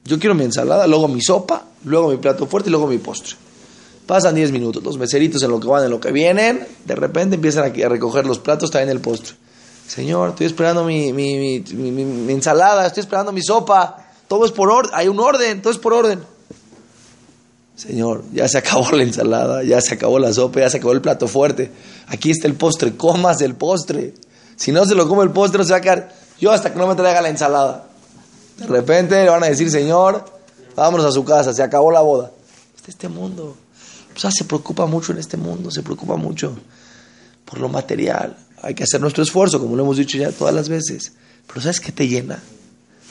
Yo 0.05 0.19
quiero 0.19 0.35
mi 0.35 0.45
ensalada, 0.45 0.87
luego 0.87 1.09
mi 1.09 1.21
sopa, 1.21 1.65
luego 1.85 2.11
mi 2.11 2.17
plato 2.17 2.47
fuerte 2.47 2.71
y 2.71 2.73
luego 2.73 2.87
mi 2.87 2.99
postre. 2.99 3.35
Pasan 4.07 4.35
10 4.35 4.53
minutos, 4.53 4.83
los 4.83 4.99
meseritos 4.99 5.43
en 5.43 5.51
lo 5.51 5.61
que 5.61 5.69
van, 5.69 5.85
en 5.85 5.91
lo 5.91 6.01
que 6.01 6.11
vienen, 6.11 6.67
de 6.85 6.95
repente 6.95 7.37
empiezan 7.37 7.65
a 7.65 7.89
recoger 7.89 8.27
los 8.27 8.39
platos, 8.39 8.75
en 8.75 8.89
el 8.89 9.01
postre. 9.01 9.35
Señor, 9.87 10.31
estoy 10.31 10.47
esperando 10.47 10.85
mi, 10.85 11.13
mi, 11.13 11.63
ensalada, 12.33 12.87
estoy 12.87 13.03
esperando 13.03 13.33
mi 13.33 13.43
sopa. 13.43 13.97
Todo 14.29 14.45
es 14.45 14.53
por 14.53 14.71
orden, 14.71 14.93
hay 14.95 15.09
un 15.09 15.19
orden, 15.19 15.61
todo 15.61 15.73
es 15.73 15.79
por 15.79 15.93
orden. 15.93 16.21
Señor, 17.75 18.23
ya 18.33 18.47
se 18.47 18.59
acabó 18.59 18.91
la 18.93 19.03
ensalada, 19.03 19.65
ya 19.65 19.81
se 19.81 19.95
acabó 19.95 20.19
la 20.19 20.33
sopa, 20.33 20.61
ya 20.61 20.71
se 20.71 20.77
acabó 20.77 20.93
el 20.93 21.01
plato 21.01 21.27
fuerte. 21.27 21.73
Aquí 22.07 22.31
está 22.31 22.47
el 22.47 22.55
postre, 22.55 22.97
comas 22.97 23.41
el 23.41 23.55
postre. 23.55 24.15
Si 24.61 24.73
no 24.73 24.85
se 24.85 24.95
lo 24.95 25.09
come 25.09 25.23
el 25.23 25.31
postre, 25.31 25.57
no 25.57 25.65
se 25.65 25.73
va 25.73 25.79
a 25.79 25.81
quedar. 25.81 26.15
Yo 26.39 26.53
hasta 26.53 26.71
que 26.71 26.79
no 26.79 26.87
me 26.87 26.95
traiga 26.95 27.23
la 27.23 27.31
ensalada. 27.31 27.87
De 28.59 28.67
repente 28.67 29.25
le 29.25 29.31
van 29.31 29.43
a 29.43 29.47
decir, 29.47 29.71
Señor, 29.71 30.23
vámonos 30.77 31.07
a 31.07 31.13
su 31.13 31.25
casa, 31.25 31.55
se 31.55 31.63
acabó 31.63 31.91
la 31.91 32.03
boda. 32.03 32.31
Este, 32.77 32.91
este 32.91 33.09
mundo. 33.09 33.57
O 34.15 34.21
sea, 34.21 34.31
se 34.31 34.45
preocupa 34.45 34.85
mucho 34.85 35.13
en 35.13 35.19
este 35.19 35.39
mundo, 35.39 35.71
se 35.71 35.83
preocupa 35.83 36.17
mucho 36.17 36.55
por 37.47 37.59
lo 37.59 37.71
material. 37.71 38.37
Hay 38.61 38.75
que 38.75 38.85
hacer 38.85 39.01
nuestro 39.01 39.23
esfuerzo, 39.23 39.61
como 39.61 39.77
lo 39.77 39.83
hemos 39.83 39.97
dicho 39.97 40.19
ya 40.19 40.31
todas 40.31 40.55
las 40.55 40.69
veces. 40.69 41.15
Pero 41.47 41.63
¿sabes 41.63 41.81
qué 41.81 41.91
te 41.91 42.07
llena? 42.07 42.43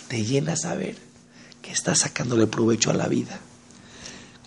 Te 0.07 0.23
llena 0.23 0.55
saber 0.55 0.97
que 1.63 1.71
estás 1.71 1.97
sacándole 2.01 2.45
provecho 2.45 2.91
a 2.91 2.93
la 2.93 3.07
vida. 3.07 3.39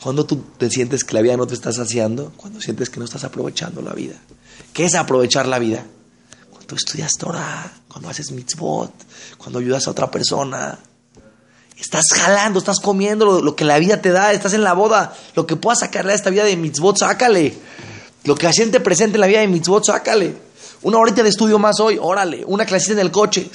Cuando 0.00 0.24
tú 0.24 0.44
te 0.56 0.70
sientes 0.70 1.02
que 1.02 1.14
la 1.14 1.20
vida 1.22 1.36
no 1.36 1.48
te 1.48 1.54
está 1.54 1.72
saciando, 1.72 2.32
cuando 2.36 2.60
sientes 2.60 2.90
que 2.90 3.00
no 3.00 3.06
estás 3.06 3.24
aprovechando 3.24 3.82
la 3.82 3.92
vida. 3.92 4.14
¿Qué 4.72 4.84
es 4.84 4.94
aprovechar 4.94 5.48
la 5.48 5.58
vida? 5.58 5.84
Cuando 6.66 6.76
estudias 6.76 7.12
Torah, 7.18 7.72
cuando 7.88 8.08
haces 8.08 8.30
mitzvot, 8.30 8.92
cuando 9.36 9.58
ayudas 9.58 9.86
a 9.86 9.90
otra 9.90 10.10
persona, 10.10 10.78
Estás 11.82 12.04
jalando, 12.14 12.60
estás 12.60 12.78
comiendo 12.78 13.40
lo, 13.40 13.56
que 13.56 13.64
la 13.64 13.76
vida 13.78 14.00
te 14.00 14.12
da, 14.12 14.32
estás 14.32 14.52
en 14.52 14.62
la 14.62 14.72
boda. 14.72 15.14
Lo 15.34 15.48
que 15.48 15.56
puedas 15.56 15.80
sacarle 15.80 16.12
a 16.12 16.14
esta 16.14 16.30
vida 16.30 16.44
de 16.44 16.56
mitzvot, 16.56 16.96
sácale. 16.96 17.58
Lo 18.22 18.36
que 18.36 18.52
siente 18.52 18.78
presente 18.78 19.16
en 19.16 19.20
la 19.20 19.26
vida 19.26 19.40
de 19.40 19.48
mitzvot, 19.48 19.84
sácale. 19.84 20.36
Una 20.82 20.98
horita 20.98 21.24
de 21.24 21.30
estudio 21.30 21.58
más 21.58 21.80
hoy, 21.80 21.98
órale. 22.00 22.44
Una 22.46 22.64
clasita 22.66 22.92
en 22.92 23.00
el 23.00 23.10
coche, 23.10 23.50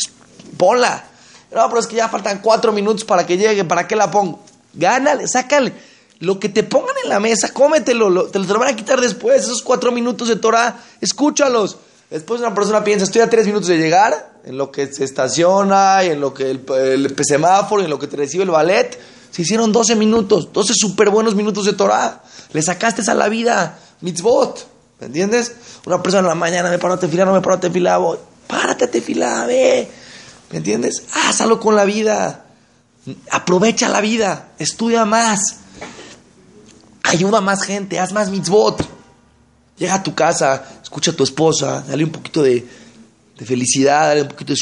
ponla. 0.58 1.06
No, 1.54 1.70
pero 1.70 1.80
es 1.80 1.88
que 1.88 1.96
ya 1.96 2.10
faltan 2.10 2.40
cuatro 2.42 2.74
minutos 2.74 3.06
para 3.06 3.26
que 3.26 3.38
llegue, 3.38 3.64
¿para 3.64 3.88
qué 3.88 3.96
la 3.96 4.12
pongo? 4.12 4.42
Gánale, 4.74 5.26
sácale. 5.28 5.72
Lo 6.20 6.38
que 6.38 6.50
te 6.50 6.64
pongan 6.64 6.96
en 7.04 7.10
la 7.10 7.22
mesa, 7.22 7.54
cómetelo, 7.54 8.26
te 8.26 8.40
lo 8.40 8.60
van 8.60 8.74
a 8.74 8.76
quitar 8.76 9.00
después. 9.00 9.44
Esos 9.44 9.62
cuatro 9.62 9.94
minutos 9.94 10.28
de 10.28 10.36
Torah, 10.36 10.78
escúchalos. 11.00 11.78
Después 12.10 12.40
una 12.40 12.56
persona 12.56 12.84
piensa, 12.84 13.04
estoy 13.04 13.22
a 13.22 13.30
tres 13.30 13.46
minutos 13.48 13.68
de 13.68 13.78
llegar, 13.78 14.40
en 14.46 14.58
lo 14.58 14.72
que 14.72 14.92
se 14.94 15.04
estaciona, 15.04 16.04
y 16.06 16.08
en 16.08 16.22
lo 16.22 16.34
que 16.34 16.50
el, 16.50 16.64
el, 16.70 17.16
semáforo, 17.26 17.84
en 17.84 17.90
lo 17.90 18.00
que 18.00 18.08
te 18.08 18.16
recibe 18.16 18.44
el 18.44 18.50
ballet. 18.50 18.98
Se 19.30 19.42
hicieron 19.42 19.74
12 19.74 19.96
minutos, 19.96 20.54
12 20.54 20.74
súper 20.74 21.10
buenos 21.10 21.36
minutos 21.36 21.66
de 21.66 21.74
Torah. 21.74 22.24
Le 22.54 22.62
sacaste 22.62 23.10
a 23.12 23.14
la 23.14 23.28
vida, 23.28 23.78
mitzvot. 24.02 24.68
¿Me 25.02 25.08
entiendes? 25.08 25.54
Una 25.86 26.02
persona 26.02 26.22
en 26.22 26.28
la 26.28 26.36
mañana 26.36 26.70
me 26.70 26.80
paro 26.80 26.94
a 26.94 27.00
tefilar, 27.00 27.28
no 27.28 27.34
me 27.34 27.42
paro 27.42 27.58
a 27.58 27.60
tefilar, 27.60 28.00
voy. 28.00 28.18
Párate 28.48 28.86
a 28.86 28.92
tefilar, 28.92 29.46
ve. 29.46 29.90
¿Me 30.52 30.58
entiendes? 30.58 31.04
Hazlo 31.14 31.60
con 31.60 31.76
la 31.76 31.84
vida. 31.84 32.46
Aprovecha 33.32 33.90
la 33.90 34.00
vida. 34.00 34.52
Estudia 34.60 35.04
más. 35.04 35.58
Ayuda 37.04 37.40
a 37.40 37.42
más 37.42 37.64
gente. 37.64 38.00
Haz 38.00 38.14
más 38.14 38.30
mitzvot. 38.30 38.97
Llega 39.78 39.96
a 39.96 40.04
tu 40.04 40.16
casa, 40.16 40.80
escucha 40.82 41.12
a 41.12 41.16
tu 41.16 41.24
esposa, 41.24 41.84
dale 41.88 42.04
un 42.04 42.12
poquito 42.12 42.42
de, 42.42 42.68
felicidad, 43.38 44.08
dale 44.10 44.24
un 44.24 44.30
poquito 44.30 44.54
de... 44.54 44.60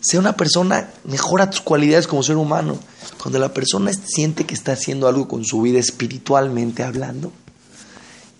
Sea 0.00 0.20
una 0.20 0.36
persona, 0.36 0.90
mejora 1.04 1.48
tus 1.48 1.62
cualidades 1.62 2.06
como 2.06 2.22
ser 2.22 2.36
humano. 2.36 2.78
Cuando 3.22 3.38
la 3.38 3.54
persona 3.54 3.90
siente 3.92 4.44
que 4.44 4.52
está 4.52 4.72
haciendo 4.72 5.08
algo 5.08 5.26
con 5.26 5.46
su 5.46 5.62
vida 5.62 5.78
espiritualmente 5.78 6.82
hablando, 6.82 7.32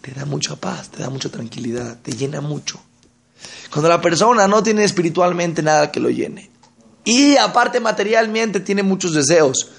te 0.02 0.12
da 0.12 0.26
mucha 0.26 0.56
paz, 0.56 0.90
te 0.90 1.02
da 1.02 1.08
mucha 1.08 1.30
tranquilidad, 1.30 1.96
te 2.02 2.12
llena 2.12 2.42
mucho. 2.42 2.78
Cuando 3.72 3.88
la 3.88 4.02
persona 4.02 4.46
no 4.46 4.62
tiene 4.62 4.84
espiritualmente 4.84 5.62
nada 5.62 5.90
que 5.90 6.00
lo 6.00 6.10
llene. 6.10 6.50
Y 7.04 7.36
aparte 7.36 7.80
materialmente 7.80 8.60
tiene 8.60 8.82
muchos 8.82 9.14
deseos. 9.14 9.70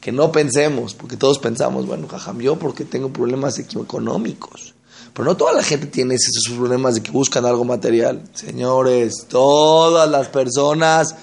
Que 0.00 0.12
no 0.12 0.30
pensemos, 0.30 0.94
porque 0.94 1.16
todos 1.16 1.40
pensamos, 1.40 1.86
bueno, 1.86 2.06
jajam, 2.06 2.38
yo 2.38 2.56
porque 2.56 2.84
tengo 2.84 3.12
problemas 3.12 3.58
económicos. 3.58 4.75
Pero 5.16 5.30
no 5.30 5.36
toda 5.38 5.54
la 5.54 5.62
gente 5.62 5.86
tiene 5.86 6.14
esos 6.14 6.54
problemas 6.54 6.94
de 6.94 7.02
que 7.02 7.10
buscan 7.10 7.46
algo 7.46 7.64
material. 7.64 8.22
Señores, 8.34 9.24
todas 9.26 10.10
las 10.10 10.28
personas 10.28 11.14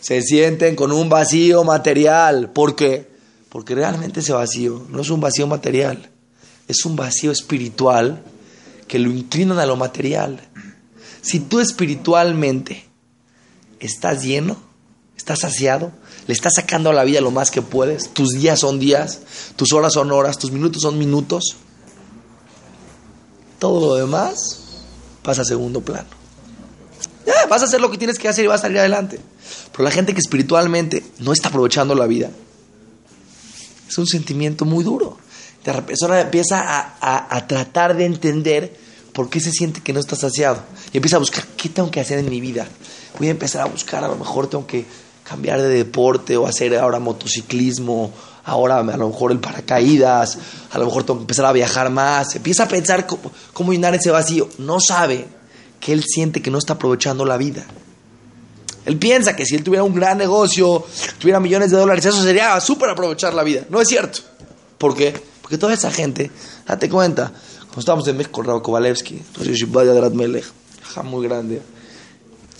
se 0.00 0.22
sienten 0.22 0.76
con 0.76 0.92
un 0.92 1.08
vacío 1.08 1.64
material. 1.64 2.52
¿Por 2.52 2.76
qué? 2.76 3.10
Porque 3.48 3.74
realmente 3.74 4.20
ese 4.20 4.32
vacío 4.32 4.86
no 4.90 5.00
es 5.00 5.10
un 5.10 5.20
vacío 5.20 5.48
material, 5.48 6.10
es 6.68 6.84
un 6.84 6.94
vacío 6.94 7.32
espiritual 7.32 8.22
que 8.86 9.00
lo 9.00 9.10
inclinan 9.10 9.58
a 9.58 9.66
lo 9.66 9.74
material. 9.74 10.40
Si 11.20 11.40
tú 11.40 11.58
espiritualmente 11.58 12.84
estás 13.80 14.22
lleno, 14.22 14.58
estás 15.16 15.40
saciado, 15.40 15.90
le 16.28 16.34
estás 16.34 16.52
sacando 16.54 16.90
a 16.90 16.94
la 16.94 17.02
vida 17.02 17.20
lo 17.20 17.32
más 17.32 17.50
que 17.50 17.62
puedes, 17.62 18.10
tus 18.10 18.30
días 18.30 18.60
son 18.60 18.78
días, 18.78 19.22
tus 19.56 19.72
horas 19.72 19.94
son 19.94 20.12
horas, 20.12 20.38
tus 20.38 20.52
minutos 20.52 20.82
son 20.82 20.98
minutos, 20.98 21.56
todo 23.60 23.88
lo 23.88 23.94
demás 23.94 24.80
pasa 25.22 25.42
a 25.42 25.44
segundo 25.44 25.80
plano. 25.80 26.08
Ya, 27.24 27.46
vas 27.48 27.62
a 27.62 27.66
hacer 27.66 27.80
lo 27.80 27.90
que 27.90 27.98
tienes 27.98 28.18
que 28.18 28.26
hacer 28.26 28.44
y 28.44 28.48
vas 28.48 28.60
a 28.60 28.62
salir 28.62 28.78
adelante. 28.78 29.20
Pero 29.70 29.84
la 29.84 29.92
gente 29.92 30.12
que 30.12 30.18
espiritualmente 30.18 31.04
no 31.20 31.32
está 31.32 31.48
aprovechando 31.48 31.94
la 31.94 32.06
vida, 32.06 32.30
es 33.88 33.98
un 33.98 34.06
sentimiento 34.06 34.64
muy 34.64 34.82
duro. 34.82 35.18
La 35.64 35.84
persona 35.84 36.20
empieza 36.20 36.58
a, 36.58 37.36
a 37.36 37.46
tratar 37.46 37.94
de 37.94 38.06
entender 38.06 38.76
por 39.12 39.28
qué 39.28 39.40
se 39.40 39.52
siente 39.52 39.82
que 39.82 39.92
no 39.92 40.00
está 40.00 40.16
saciado. 40.16 40.62
Y 40.92 40.96
empieza 40.96 41.16
a 41.16 41.18
buscar 41.20 41.46
qué 41.56 41.68
tengo 41.68 41.90
que 41.90 42.00
hacer 42.00 42.18
en 42.18 42.30
mi 42.30 42.40
vida. 42.40 42.66
Voy 43.18 43.28
a 43.28 43.30
empezar 43.30 43.62
a 43.62 43.66
buscar, 43.66 44.02
a 44.02 44.08
lo 44.08 44.16
mejor 44.16 44.48
tengo 44.48 44.66
que 44.66 44.86
cambiar 45.22 45.60
de 45.60 45.68
deporte 45.68 46.36
o 46.36 46.46
hacer 46.46 46.76
ahora 46.76 46.98
motociclismo, 46.98 48.12
ahora 48.44 48.78
a 48.78 48.96
lo 48.96 49.08
mejor 49.08 49.32
el 49.32 49.40
paracaídas, 49.40 50.38
a 50.70 50.78
lo 50.78 50.86
mejor 50.86 51.04
tengo 51.04 51.18
que 51.18 51.24
empezar 51.24 51.46
a 51.46 51.52
viajar 51.52 51.90
más. 51.90 52.34
Empieza 52.34 52.64
a 52.64 52.68
pensar 52.68 53.06
cómo, 53.06 53.32
cómo 53.52 53.72
llenar 53.72 53.94
ese 53.94 54.10
vacío. 54.10 54.48
No 54.58 54.78
sabe 54.80 55.26
que 55.78 55.92
él 55.92 56.04
siente 56.04 56.42
que 56.42 56.50
no 56.50 56.58
está 56.58 56.74
aprovechando 56.74 57.24
la 57.24 57.36
vida. 57.36 57.64
Él 58.84 58.96
piensa 58.96 59.36
que 59.36 59.44
si 59.44 59.56
él 59.56 59.62
tuviera 59.62 59.84
un 59.84 59.94
gran 59.94 60.18
negocio, 60.18 60.84
tuviera 61.18 61.38
millones 61.40 61.70
de 61.70 61.76
dólares, 61.76 62.04
eso 62.04 62.22
sería 62.22 62.58
súper 62.60 62.90
aprovechar 62.90 63.34
la 63.34 63.42
vida. 63.42 63.64
No 63.68 63.80
es 63.80 63.88
cierto. 63.88 64.20
¿Por 64.78 64.96
qué? 64.96 65.14
Porque 65.42 65.58
toda 65.58 65.74
esa 65.74 65.90
gente, 65.90 66.30
date 66.66 66.88
cuenta, 66.88 67.32
cuando 67.58 67.80
estábamos 67.80 68.08
en 68.08 68.16
México 68.16 68.42
Raúl 68.42 68.62
Kovalevsky, 68.62 69.22
muy 71.04 71.28
grande, 71.28 71.62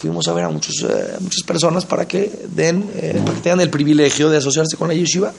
fuimos 0.00 0.26
a 0.28 0.32
ver 0.32 0.44
a 0.44 0.48
muchos, 0.48 0.74
eh, 0.88 1.16
muchas 1.20 1.42
personas 1.42 1.84
para 1.84 2.08
que, 2.08 2.46
den, 2.48 2.90
eh, 2.94 3.20
para 3.24 3.36
que 3.36 3.42
tengan 3.42 3.60
el 3.60 3.70
privilegio 3.70 4.30
de 4.30 4.38
asociarse 4.38 4.76
con 4.76 4.88
la 4.88 4.94
yeshiva. 4.94 5.32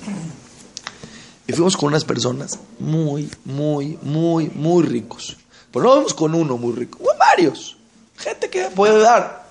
Y 1.48 1.54
fuimos 1.54 1.76
con 1.76 1.88
unas 1.88 2.06
personas 2.06 2.60
muy, 2.80 3.30
muy, 3.44 3.98
muy, 4.04 4.50
muy 4.50 4.84
ricos. 4.84 5.36
Pero 5.72 5.86
no 5.86 5.96
vamos 5.96 6.14
con 6.14 6.36
uno 6.36 6.58
muy 6.58 6.74
rico, 6.74 7.00
con 7.00 7.18
varios. 7.18 7.78
Gente 8.18 8.50
que 8.50 8.66
puede 8.76 9.00
dar. 9.00 9.50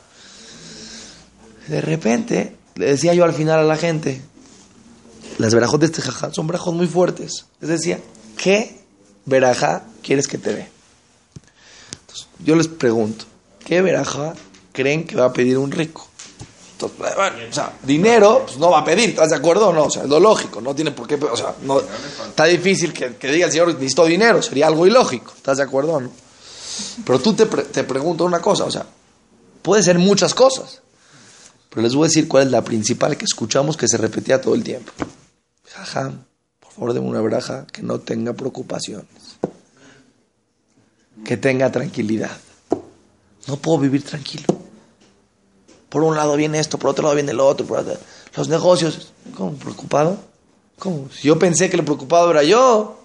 De 1.66 1.80
repente, 1.80 2.56
le 2.76 2.86
decía 2.86 3.12
yo 3.12 3.24
al 3.24 3.32
final 3.32 3.58
a 3.58 3.64
la 3.64 3.76
gente, 3.76 4.22
las 5.38 5.54
verajos 5.54 5.80
de 5.80 5.86
este 5.86 6.02
jajá 6.02 6.32
son 6.32 6.46
verajos 6.46 6.72
muy 6.72 6.86
fuertes. 6.86 7.46
Les 7.60 7.70
decía, 7.70 7.98
¿qué 8.36 8.80
verajá 9.26 9.82
quieres 10.02 10.28
que 10.28 10.38
te 10.38 10.54
dé? 10.54 10.68
yo 12.44 12.56
les 12.56 12.68
pregunto, 12.68 13.24
¿qué 13.64 13.82
veraja 13.82 14.34
creen 14.80 15.04
que 15.04 15.16
va 15.16 15.26
a 15.26 15.32
pedir 15.32 15.58
un 15.58 15.70
rico? 15.70 16.06
Entonces, 16.72 17.14
o 17.50 17.52
sea, 17.52 17.72
dinero 17.82 18.44
pues, 18.46 18.56
no 18.58 18.70
va 18.70 18.80
a 18.80 18.84
pedir, 18.84 19.10
¿estás 19.10 19.30
de 19.30 19.36
acuerdo 19.36 19.68
o 19.68 19.72
no? 19.72 19.84
O 19.84 19.90
sea, 19.90 20.04
es 20.04 20.08
lo 20.08 20.18
lógico, 20.18 20.60
no 20.60 20.74
tiene 20.74 20.92
por 20.92 21.06
qué, 21.06 21.16
o 21.16 21.36
sea, 21.36 21.54
está 22.26 22.46
difícil 22.46 22.92
que, 22.92 23.16
que, 23.16 23.30
diga 23.30 23.46
el 23.46 23.52
Señor, 23.52 23.74
necesito 23.74 24.06
dinero, 24.06 24.40
sería 24.40 24.66
algo 24.66 24.86
ilógico, 24.86 25.34
¿estás 25.36 25.58
de 25.58 25.64
acuerdo 25.64 25.92
o 25.92 26.00
no? 26.00 26.10
Pero 27.04 27.18
tú 27.18 27.34
te, 27.34 27.44
te 27.44 27.84
pregunto 27.84 28.24
una 28.24 28.40
cosa, 28.40 28.64
o 28.64 28.70
sea, 28.70 28.86
puede 29.60 29.82
ser 29.82 29.98
muchas 29.98 30.32
cosas, 30.32 30.80
pero 31.68 31.82
les 31.82 31.94
voy 31.94 32.06
a 32.06 32.08
decir 32.08 32.26
cuál 32.26 32.44
es 32.46 32.50
la 32.50 32.64
principal 32.64 33.18
que 33.18 33.26
escuchamos 33.26 33.76
que 33.76 33.86
se 33.86 33.98
repetía 33.98 34.40
todo 34.40 34.54
el 34.54 34.64
tiempo. 34.64 34.92
Jaja, 35.70 36.12
por 36.58 36.72
favor, 36.72 36.94
denme 36.94 37.08
una 37.08 37.20
braja 37.20 37.66
que 37.70 37.82
no 37.82 38.00
tenga 38.00 38.32
preocupaciones 38.32 39.06
que 41.24 41.36
tenga 41.36 41.70
tranquilidad. 41.70 42.36
No 43.46 43.56
puedo 43.56 43.78
vivir 43.78 44.02
tranquilo. 44.02 44.59
Por 45.90 46.02
un 46.02 46.16
lado 46.16 46.36
viene 46.36 46.58
esto, 46.58 46.78
por 46.78 46.90
otro 46.90 47.02
lado 47.02 47.16
viene 47.16 47.34
lo 47.34 47.46
otro. 47.46 47.66
Por 47.66 47.80
otro, 47.80 47.98
los 48.36 48.48
negocios. 48.48 49.12
¿Cómo? 49.36 49.52
¿Preocupado? 49.52 50.16
¿Cómo? 50.78 51.08
Si 51.12 51.28
yo 51.28 51.38
pensé 51.38 51.68
que 51.68 51.76
el 51.76 51.84
preocupado 51.84 52.30
era 52.30 52.42
yo. 52.42 52.96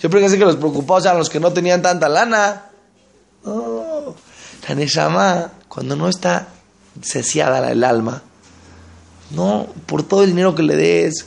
Yo 0.00 0.10
pensé 0.10 0.36
que 0.36 0.44
los 0.44 0.56
preocupados 0.56 1.06
eran 1.06 1.16
los 1.16 1.30
que 1.30 1.40
no 1.40 1.52
tenían 1.52 1.80
tanta 1.80 2.08
lana. 2.08 2.66
No. 3.44 4.14
La 4.68 4.74
Neshama, 4.74 5.52
cuando 5.68 5.96
no 5.96 6.08
está 6.08 6.48
saciada 7.00 7.70
el 7.70 7.84
alma, 7.84 8.22
no, 9.30 9.66
por 9.86 10.02
todo 10.02 10.22
el 10.22 10.30
dinero 10.30 10.54
que 10.54 10.62
le 10.62 10.76
des, 10.76 11.26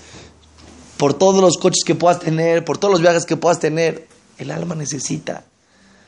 por 0.97 1.13
todos 1.13 1.41
los 1.41 1.57
coches 1.57 1.83
que 1.85 1.95
puedas 1.95 2.19
tener, 2.19 2.65
por 2.65 2.77
todos 2.77 2.91
los 2.91 3.01
viajes 3.01 3.25
que 3.25 3.37
puedas 3.37 3.59
tener, 3.59 4.07
el 4.37 4.51
alma 4.51 4.75
necesita 4.75 5.43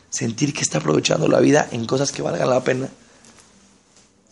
sentir 0.09 0.53
que 0.53 0.61
está 0.61 0.79
aprovechando 0.79 1.27
la 1.27 1.39
vida 1.39 1.67
en 1.71 1.85
cosas 1.85 2.11
que 2.11 2.21
valgan 2.21 2.49
la 2.49 2.61
pena. 2.61 2.89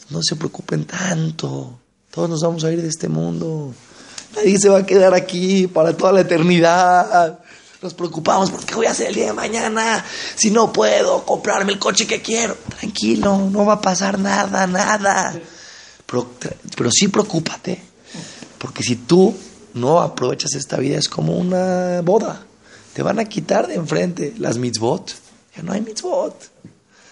No 0.10 0.22
se 0.22 0.36
preocupen 0.36 0.86
tanto. 0.86 1.80
Todos 2.12 2.30
nos 2.30 2.42
vamos 2.42 2.64
a 2.64 2.72
ir 2.72 2.82
de 2.82 2.88
este 2.88 3.08
mundo. 3.08 3.74
Nadie 4.36 4.60
se 4.60 4.70
va 4.70 4.80
a 4.80 4.86
quedar 4.86 5.14
aquí 5.14 5.68
para 5.68 5.96
toda 5.96 6.12
la 6.12 6.22
eternidad. 6.22 7.40
Nos 7.82 7.94
preocupamos 7.94 8.52
porque 8.52 8.76
voy 8.76 8.88
a 8.88 8.92
hacer 8.92 9.08
el 9.08 9.16
día 9.16 9.28
de 9.28 9.34
mañana 9.34 10.04
si 10.36 10.52
no 10.52 10.74
puedo 10.74 11.26
comprarme 11.26 11.72
el 11.72 11.80
coche 11.80 12.06
que 12.06 12.22
quiero. 12.22 12.58
Tranquilo, 12.80 13.38
no 13.52 13.66
va 13.66 13.74
a 13.74 13.82
pasar 13.82 14.20
nada, 14.20 14.68
nada. 14.68 15.40
Pero, 16.06 16.32
pero 16.76 16.92
sí 16.92 17.08
preocúpate. 17.08 17.82
Porque 18.58 18.84
si 18.84 18.98
tú 18.98 19.34
no 19.76 20.00
aprovechas 20.02 20.56
esta 20.56 20.78
vida 20.78 20.98
es 20.98 21.08
como 21.08 21.38
una 21.38 22.02
boda. 22.02 22.46
Te 22.94 23.04
van 23.04 23.20
a 23.20 23.26
quitar 23.26 23.68
de 23.68 23.76
enfrente 23.76 24.34
las 24.38 24.58
mitzvot 24.58 25.14
no 25.64 25.74
hay 25.74 25.82
mitzvot. 25.82 26.50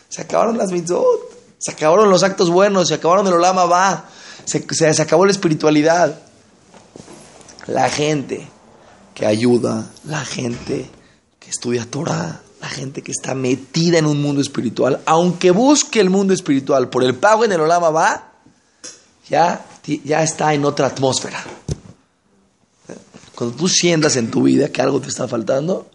Se 0.09 0.21
acabaron 0.21 0.57
las 0.57 0.71
mitzvot. 0.71 1.36
Se 1.57 1.71
acabaron 1.71 2.09
los 2.09 2.23
actos 2.23 2.49
buenos. 2.49 2.87
Se 2.87 2.95
acabaron 2.95 3.27
el 3.27 3.33
olama 3.33 3.65
va. 3.65 4.05
Se, 4.45 4.65
se, 4.69 5.01
acabó 5.01 5.25
la 5.25 5.31
espiritualidad. 5.31 6.19
La 7.67 7.89
gente 7.89 8.47
que 9.13 9.25
ayuda, 9.25 9.89
la 10.05 10.23
gente 10.23 10.89
que 11.39 11.49
estudia 11.49 11.85
Torah, 11.89 12.41
la 12.61 12.69
gente 12.69 13.01
que 13.01 13.11
está 13.11 13.35
metida 13.35 13.97
en 13.97 14.05
un 14.05 14.21
mundo 14.21 14.41
espiritual, 14.41 15.01
aunque 15.05 15.51
busque 15.51 15.99
el 15.99 16.09
mundo 16.09 16.33
espiritual 16.33 16.89
por 16.89 17.03
el 17.03 17.15
pago 17.15 17.43
en 17.43 17.51
el 17.51 17.61
olama 17.61 17.89
va, 17.89 18.31
ya, 19.29 19.65
ya 20.03 20.23
está 20.23 20.53
en 20.53 20.63
otra 20.63 20.87
atmósfera. 20.87 21.43
Cuando 23.35 23.55
tú 23.55 23.67
sientas 23.67 24.15
en 24.15 24.31
tu 24.31 24.43
vida 24.43 24.69
que 24.69 24.81
algo 24.81 25.01
te 25.01 25.09
está 25.09 25.27
faltando, 25.27 25.89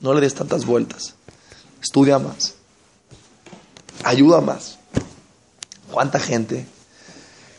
no 0.00 0.14
le 0.14 0.20
des 0.20 0.34
tantas 0.34 0.64
vueltas 0.64 1.14
estudia 1.82 2.18
más, 2.18 2.54
ayuda 4.04 4.40
más. 4.40 4.77
¿Cuánta 5.90 6.20
gente 6.20 6.66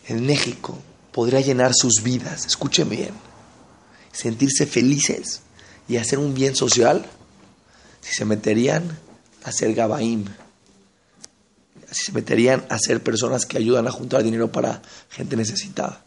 en 0.08 0.26
México 0.26 0.78
podría 1.12 1.42
llenar 1.42 1.72
sus 1.74 2.04
vidas, 2.04 2.46
escúcheme 2.46 2.96
bien, 2.96 3.14
sentirse 4.12 4.66
felices 4.66 5.42
y 5.88 5.98
hacer 5.98 6.20
un 6.20 6.34
bien 6.34 6.56
social 6.56 7.06
si 8.02 8.14
se 8.14 8.26
meterían 8.26 8.98
a 9.44 9.52
ser 9.52 9.74
gabaim? 9.74 10.26
Si 11.92 12.06
se 12.06 12.12
meterían 12.12 12.66
a 12.70 12.78
ser 12.78 13.02
personas 13.02 13.46
que 13.48 13.58
ayudan 13.58 13.88
a 13.88 13.92
juntar 13.92 14.24
dinero 14.24 14.52
para 14.52 14.82
gente 15.10 15.36
necesitada, 15.36 16.04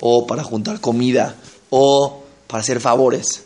o 0.00 0.26
para 0.26 0.42
juntar 0.42 0.80
comida, 0.80 1.34
o 1.68 2.24
para 2.46 2.62
hacer 2.62 2.80
favores. 2.80 3.44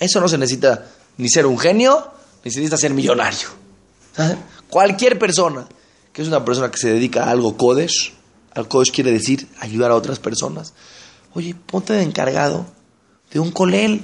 Eso 0.00 0.20
no 0.20 0.28
se 0.28 0.38
necesita 0.38 0.86
ni 1.16 1.28
ser 1.28 1.46
un 1.46 1.58
genio, 1.58 2.10
necesita 2.42 2.76
ser 2.76 2.92
millonario. 2.92 3.48
Cualquier 4.68 5.18
persona 5.18 5.66
que 6.14 6.22
es 6.22 6.28
una 6.28 6.44
persona 6.44 6.70
que 6.70 6.78
se 6.78 6.88
dedica 6.88 7.24
a 7.24 7.30
algo 7.30 7.56
Kodesh, 7.56 8.14
al 8.54 8.68
Kodesh 8.68 8.92
quiere 8.92 9.10
decir 9.10 9.48
ayudar 9.58 9.90
a 9.90 9.96
otras 9.96 10.20
personas. 10.20 10.72
Oye, 11.34 11.54
ponte 11.54 11.92
de 11.92 12.02
encargado 12.02 12.64
de 13.32 13.40
un 13.40 13.50
colel. 13.50 14.00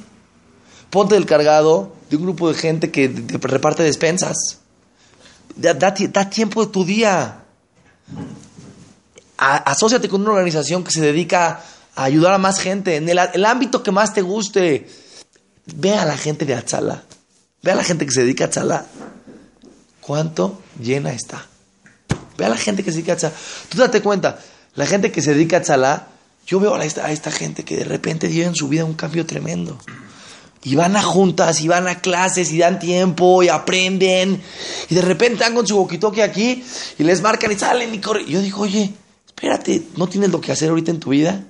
Ponte 0.90 1.14
de 1.14 1.20
encargado 1.20 1.92
de 2.10 2.16
un 2.16 2.22
grupo 2.24 2.48
de 2.48 2.54
gente 2.54 2.90
que 2.90 3.08
reparte 3.40 3.84
despensas. 3.84 4.58
Da, 5.54 5.94
tiempo 6.30 6.66
de 6.66 6.72
tu 6.72 6.84
día. 6.84 7.44
asociate 9.38 10.08
con 10.08 10.22
una 10.22 10.32
organización 10.32 10.82
que 10.82 10.90
se 10.90 11.00
dedica 11.00 11.62
a 11.94 12.04
ayudar 12.04 12.34
a 12.34 12.38
más 12.38 12.58
gente 12.58 12.96
en 12.96 13.08
el, 13.08 13.44
ámbito 13.44 13.84
que 13.84 13.92
más 13.92 14.12
te 14.12 14.22
guste. 14.22 14.88
Ve 15.76 15.94
a 15.94 16.04
la 16.04 16.16
gente 16.16 16.44
de 16.44 16.54
Atzala. 16.54 17.04
Ve 17.62 17.70
a 17.70 17.76
la 17.76 17.84
gente 17.84 18.04
que 18.04 18.12
se 18.12 18.22
dedica 18.22 18.46
a 18.46 18.50
chalá. 18.50 18.86
¿Cuánto 20.00 20.60
llena 20.82 21.12
está? 21.12 21.49
Ve 22.40 22.46
a 22.46 22.48
la 22.48 22.56
gente 22.56 22.82
que 22.82 22.90
se 22.90 22.96
dedica 22.96 23.12
a 23.12 23.16
chalá. 23.16 23.34
Tú 23.68 23.78
date 23.78 24.02
cuenta, 24.02 24.40
la 24.74 24.86
gente 24.86 25.12
que 25.12 25.22
se 25.22 25.34
dedica 25.34 25.58
a 25.58 25.62
chalá, 25.62 26.08
yo 26.46 26.58
veo 26.58 26.74
a 26.74 26.84
esta, 26.84 27.06
a 27.06 27.12
esta 27.12 27.30
gente 27.30 27.64
que 27.64 27.76
de 27.76 27.84
repente 27.84 28.26
dio 28.26 28.46
en 28.46 28.54
su 28.54 28.66
vida 28.66 28.84
un 28.84 28.94
cambio 28.94 29.24
tremendo. 29.26 29.78
Y 30.62 30.74
van 30.74 30.96
a 30.96 31.02
juntas, 31.02 31.60
y 31.62 31.68
van 31.68 31.88
a 31.88 32.00
clases, 32.00 32.52
y 32.52 32.58
dan 32.58 32.78
tiempo, 32.78 33.42
y 33.42 33.48
aprenden. 33.48 34.42
Y 34.88 34.94
de 34.94 35.02
repente 35.02 35.34
están 35.34 35.54
con 35.54 35.66
su 35.66 35.76
boquitoque 35.76 36.22
aquí, 36.22 36.62
y 36.98 37.04
les 37.04 37.22
marcan 37.22 37.52
y 37.52 37.54
salen 37.54 37.94
y 37.94 37.98
corren. 37.98 38.26
Yo 38.26 38.40
digo, 38.40 38.62
oye, 38.62 38.92
Espérate, 39.40 39.84
¿no 39.96 40.06
tienes 40.06 40.28
lo 40.32 40.38
que 40.42 40.52
hacer 40.52 40.68
ahorita 40.68 40.90
en 40.90 41.00
tu 41.00 41.10
vida? 41.10 41.42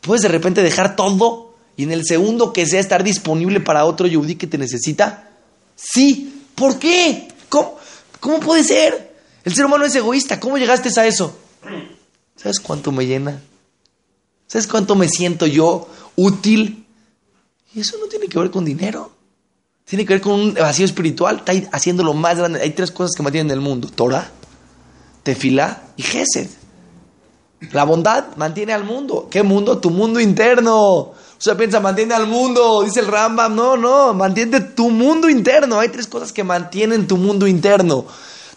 ¿Puedes 0.00 0.22
de 0.22 0.28
repente 0.28 0.62
dejar 0.62 0.96
todo 0.96 1.52
y 1.76 1.82
en 1.82 1.92
el 1.92 2.06
segundo 2.06 2.54
que 2.54 2.64
sea 2.64 2.80
estar 2.80 3.04
disponible 3.04 3.60
para 3.60 3.84
otro 3.84 4.06
yudí 4.06 4.36
que 4.36 4.46
te 4.46 4.56
necesita? 4.56 5.28
Sí. 5.76 6.44
¿Por 6.54 6.78
qué? 6.78 7.28
¿Cómo, 7.50 7.76
¿Cómo 8.20 8.40
puede 8.40 8.64
ser? 8.64 9.09
El 9.44 9.54
ser 9.54 9.66
humano 9.66 9.84
es 9.84 9.94
egoísta. 9.94 10.38
¿Cómo 10.40 10.58
llegaste 10.58 10.88
a 11.00 11.06
eso? 11.06 11.36
¿Sabes 12.36 12.60
cuánto 12.60 12.92
me 12.92 13.06
llena? 13.06 13.40
¿Sabes 14.46 14.66
cuánto 14.66 14.94
me 14.94 15.08
siento 15.08 15.46
yo 15.46 15.88
útil? 16.16 16.86
Y 17.74 17.80
eso 17.80 17.96
no 17.98 18.06
tiene 18.06 18.26
que 18.26 18.38
ver 18.38 18.50
con 18.50 18.64
dinero. 18.64 19.12
Tiene 19.84 20.04
que 20.06 20.14
ver 20.14 20.20
con 20.20 20.32
un 20.32 20.54
vacío 20.54 20.84
espiritual. 20.84 21.42
Está 21.44 21.76
haciendo 21.76 22.02
lo 22.02 22.14
más 22.14 22.38
grande. 22.38 22.60
Hay 22.60 22.70
tres 22.70 22.90
cosas 22.90 23.12
que 23.16 23.22
mantienen 23.22 23.50
el 23.52 23.60
mundo. 23.60 23.88
Torah, 23.88 24.30
Tefilá 25.22 25.82
y 25.96 26.02
Gesed. 26.02 26.48
La 27.72 27.84
bondad 27.84 28.36
mantiene 28.36 28.72
al 28.72 28.84
mundo. 28.84 29.28
¿Qué 29.30 29.42
mundo? 29.42 29.78
Tu 29.78 29.90
mundo 29.90 30.18
interno. 30.18 31.12
Sea, 31.38 31.56
piensa, 31.56 31.80
mantiene 31.80 32.14
al 32.14 32.26
mundo, 32.26 32.82
dice 32.82 33.00
el 33.00 33.06
Rambam. 33.06 33.54
No, 33.54 33.76
no, 33.76 34.14
mantiene 34.14 34.60
tu 34.60 34.90
mundo 34.90 35.28
interno. 35.28 35.78
Hay 35.78 35.88
tres 35.88 36.06
cosas 36.06 36.32
que 36.32 36.44
mantienen 36.44 37.06
tu 37.06 37.16
mundo 37.16 37.46
interno. 37.46 38.06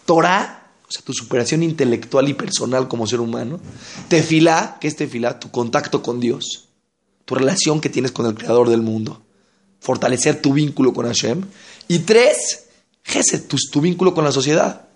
Torah, 0.06 0.63
sea, 0.94 1.02
tu 1.04 1.14
superación 1.14 1.64
intelectual 1.64 2.30
y 2.30 2.34
personal 2.34 2.88
como 2.88 3.08
ser 3.08 3.20
humano. 3.20 3.60
Tefilá, 4.08 4.78
¿qué 4.80 4.88
es 4.88 4.96
tefilá? 4.96 5.40
Tu 5.40 5.52
contacto 5.52 6.02
con 6.02 6.20
Dios. 6.20 6.70
Tu 7.26 7.36
relación 7.36 7.82
que 7.82 7.90
tienes 7.90 8.12
con 8.12 8.26
el 8.26 8.36
creador 8.36 8.70
del 8.70 8.82
mundo. 8.82 9.22
Fortalecer 9.80 10.42
tu 10.42 10.54
vínculo 10.54 10.94
con 10.94 11.06
Hashem. 11.06 11.44
Y 11.88 12.00
tres, 12.00 12.66
Gesed, 13.04 13.48
tu, 13.48 13.58
tu 13.72 13.82
vínculo 13.82 14.14
con 14.14 14.24
la 14.24 14.32
sociedad. 14.32 14.88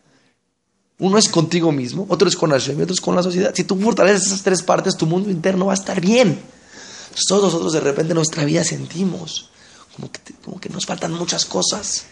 Uno 1.00 1.18
es 1.18 1.30
contigo 1.30 1.72
mismo, 1.72 2.08
otro 2.10 2.28
es 2.28 2.36
con 2.36 2.50
Hashem 2.50 2.80
y 2.80 2.84
otro 2.84 2.94
es 2.94 3.02
con 3.02 3.16
la 3.16 3.22
sociedad. 3.22 3.54
Si 3.54 3.64
tú 3.64 3.80
fortaleces 3.80 4.28
esas 4.28 4.42
tres 4.42 4.64
partes, 4.64 4.98
tu 4.98 5.06
mundo 5.06 5.30
interno 5.30 5.68
va 5.68 5.74
a 5.74 5.76
estar 5.76 6.02
bien. 6.02 6.40
todos 7.28 7.44
nosotros 7.44 7.74
de 7.74 7.82
repente 7.82 8.14
en 8.14 8.16
nuestra 8.16 8.46
vida 8.46 8.64
sentimos 8.64 9.52
como 9.96 10.12
que, 10.12 10.20
como 10.44 10.60
que 10.60 10.70
nos 10.70 10.86
faltan 10.86 11.14
muchas 11.14 11.46
cosas. 11.46 12.06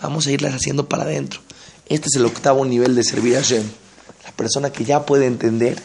Vamos 0.00 0.26
a 0.26 0.32
irlas 0.32 0.54
haciendo 0.54 0.88
para 0.88 1.04
adentro. 1.04 1.40
Este 1.88 2.08
es 2.08 2.16
el 2.16 2.26
octavo 2.26 2.64
nivel 2.64 2.94
de 2.94 3.04
servir 3.04 3.36
a 3.36 3.40
Hashem. 3.40 3.64
La 4.24 4.32
persona 4.32 4.70
que 4.70 4.84
ya 4.84 5.06
puede 5.06 5.26
entender 5.26 5.80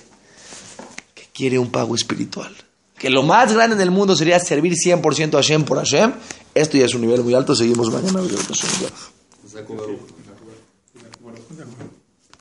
que 1.13 1.27
quiere 1.33 1.59
un 1.59 1.69
pago 1.71 1.95
espiritual. 1.95 2.55
Que 2.97 3.09
lo 3.09 3.23
más 3.23 3.53
grande 3.53 3.75
en 3.75 3.81
el 3.81 3.91
mundo 3.91 4.15
sería 4.15 4.39
servir 4.39 4.73
100% 4.73 5.33
a 5.33 5.37
Hashem 5.37 5.63
por 5.63 5.77
Hashem. 5.77 6.13
Esto 6.53 6.77
ya 6.77 6.85
es 6.85 6.93
un 6.93 7.01
nivel 7.01 7.23
muy 7.23 7.33
alto. 7.33 7.55
Seguimos 7.55 7.91
mañana. 7.91 8.19